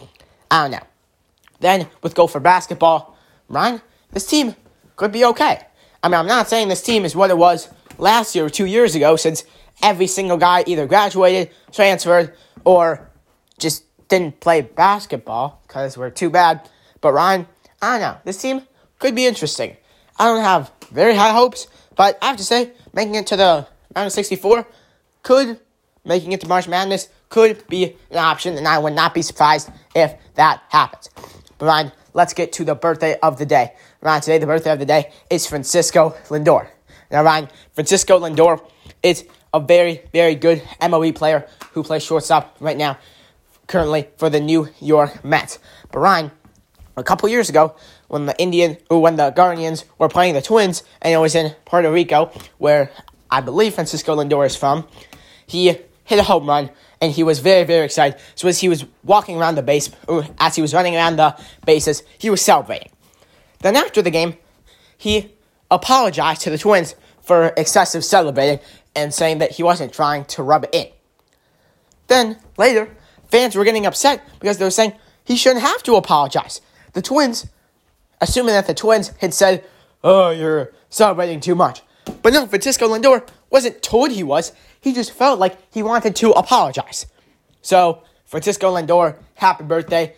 [0.51, 0.87] I don't know.
[1.61, 3.17] Then with Gopher basketball,
[3.49, 3.81] Ryan,
[4.13, 4.57] this team
[4.97, 5.67] could be okay.
[6.03, 8.67] I mean, I'm not saying this team is what it was last year or two
[8.67, 9.45] years ago, since
[9.83, 12.35] every single guy either graduated, transferred,
[12.65, 13.11] or
[13.59, 16.69] just didn't play basketball because we're too bad.
[17.01, 17.47] But Ryan,
[17.83, 18.19] I don't know.
[18.25, 18.63] This team
[18.99, 19.77] could be interesting.
[20.19, 23.67] I don't have very high hopes, but I have to say, making it to the
[23.95, 24.67] round of 64
[25.23, 25.61] could,
[26.05, 29.71] making it to March Madness could be an option, and I would not be surprised
[29.95, 31.11] if that happens.
[31.59, 33.75] But Ryan, let's get to the birthday of the day.
[34.03, 36.69] Ryan, today the birthday of the day is Francisco Lindor.
[37.11, 38.67] Now, Ryan, Francisco Lindor
[39.03, 42.97] is a very, very good MLB player who plays shortstop right now,
[43.67, 45.59] currently for the New York Mets.
[45.93, 46.31] But Ryan,
[46.97, 47.75] a couple years ago,
[48.09, 51.93] when the Indian when the Guardians were playing the Twins, and it was in Puerto
[51.93, 52.91] Rico, where
[53.31, 54.89] I believe Francisco Lindor is from,
[55.47, 56.71] he hit a home run,
[57.03, 58.19] and he was very, very excited.
[58.35, 59.91] So as he was walking around the base,
[60.39, 62.91] as he was running around the bases, he was celebrating.
[63.61, 64.37] Then after the game,
[64.97, 65.35] he
[65.71, 68.59] apologized to the Twins for excessive celebrating
[68.95, 70.89] and saying that he wasn't trying to rub it in.
[72.09, 72.89] Then later,
[73.31, 74.95] fans were getting upset because they were saying
[75.25, 76.61] he shouldn't have to apologize.
[76.93, 77.47] The Twins,
[78.21, 79.65] assuming that the Twins had said,
[80.03, 81.83] "Oh, you're celebrating too much,"
[82.23, 84.53] but no, Francisco Lindor wasn't told he was.
[84.81, 87.07] He just felt like he wanted to apologize.
[87.63, 90.17] So, Francisco Lindor, happy birthday.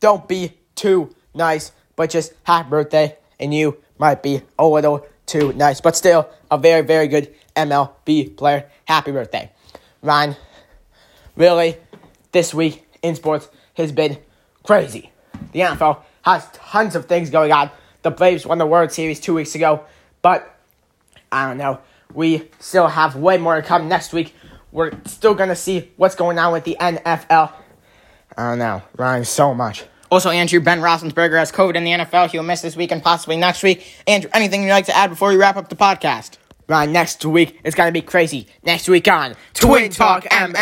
[0.00, 5.52] Don't be too nice, but just happy birthday, and you might be a little too
[5.52, 8.68] nice, but still a very, very good MLB player.
[8.84, 9.50] Happy birthday.
[10.02, 10.36] Ryan,
[11.36, 11.76] really,
[12.32, 14.18] this week in sports has been
[14.64, 15.10] crazy.
[15.52, 17.70] The NFL has tons of things going on.
[18.02, 19.84] The Braves won the World Series two weeks ago,
[20.22, 20.58] but
[21.30, 21.80] I don't know.
[22.12, 24.34] We still have way more to come next week.
[24.70, 27.52] We're still going to see what's going on with the NFL.
[28.36, 28.82] I don't know.
[28.96, 29.84] Ryan, so much.
[30.12, 32.28] Also, Andrew, Ben Roethlisberger has COVID in the NFL.
[32.28, 33.82] He'll miss this week and possibly next week.
[34.06, 36.36] Andrew, anything you'd like to add before we wrap up the podcast?
[36.68, 38.46] Ryan, next week it's going to be crazy.
[38.62, 40.52] Next week on Twin Talk MN.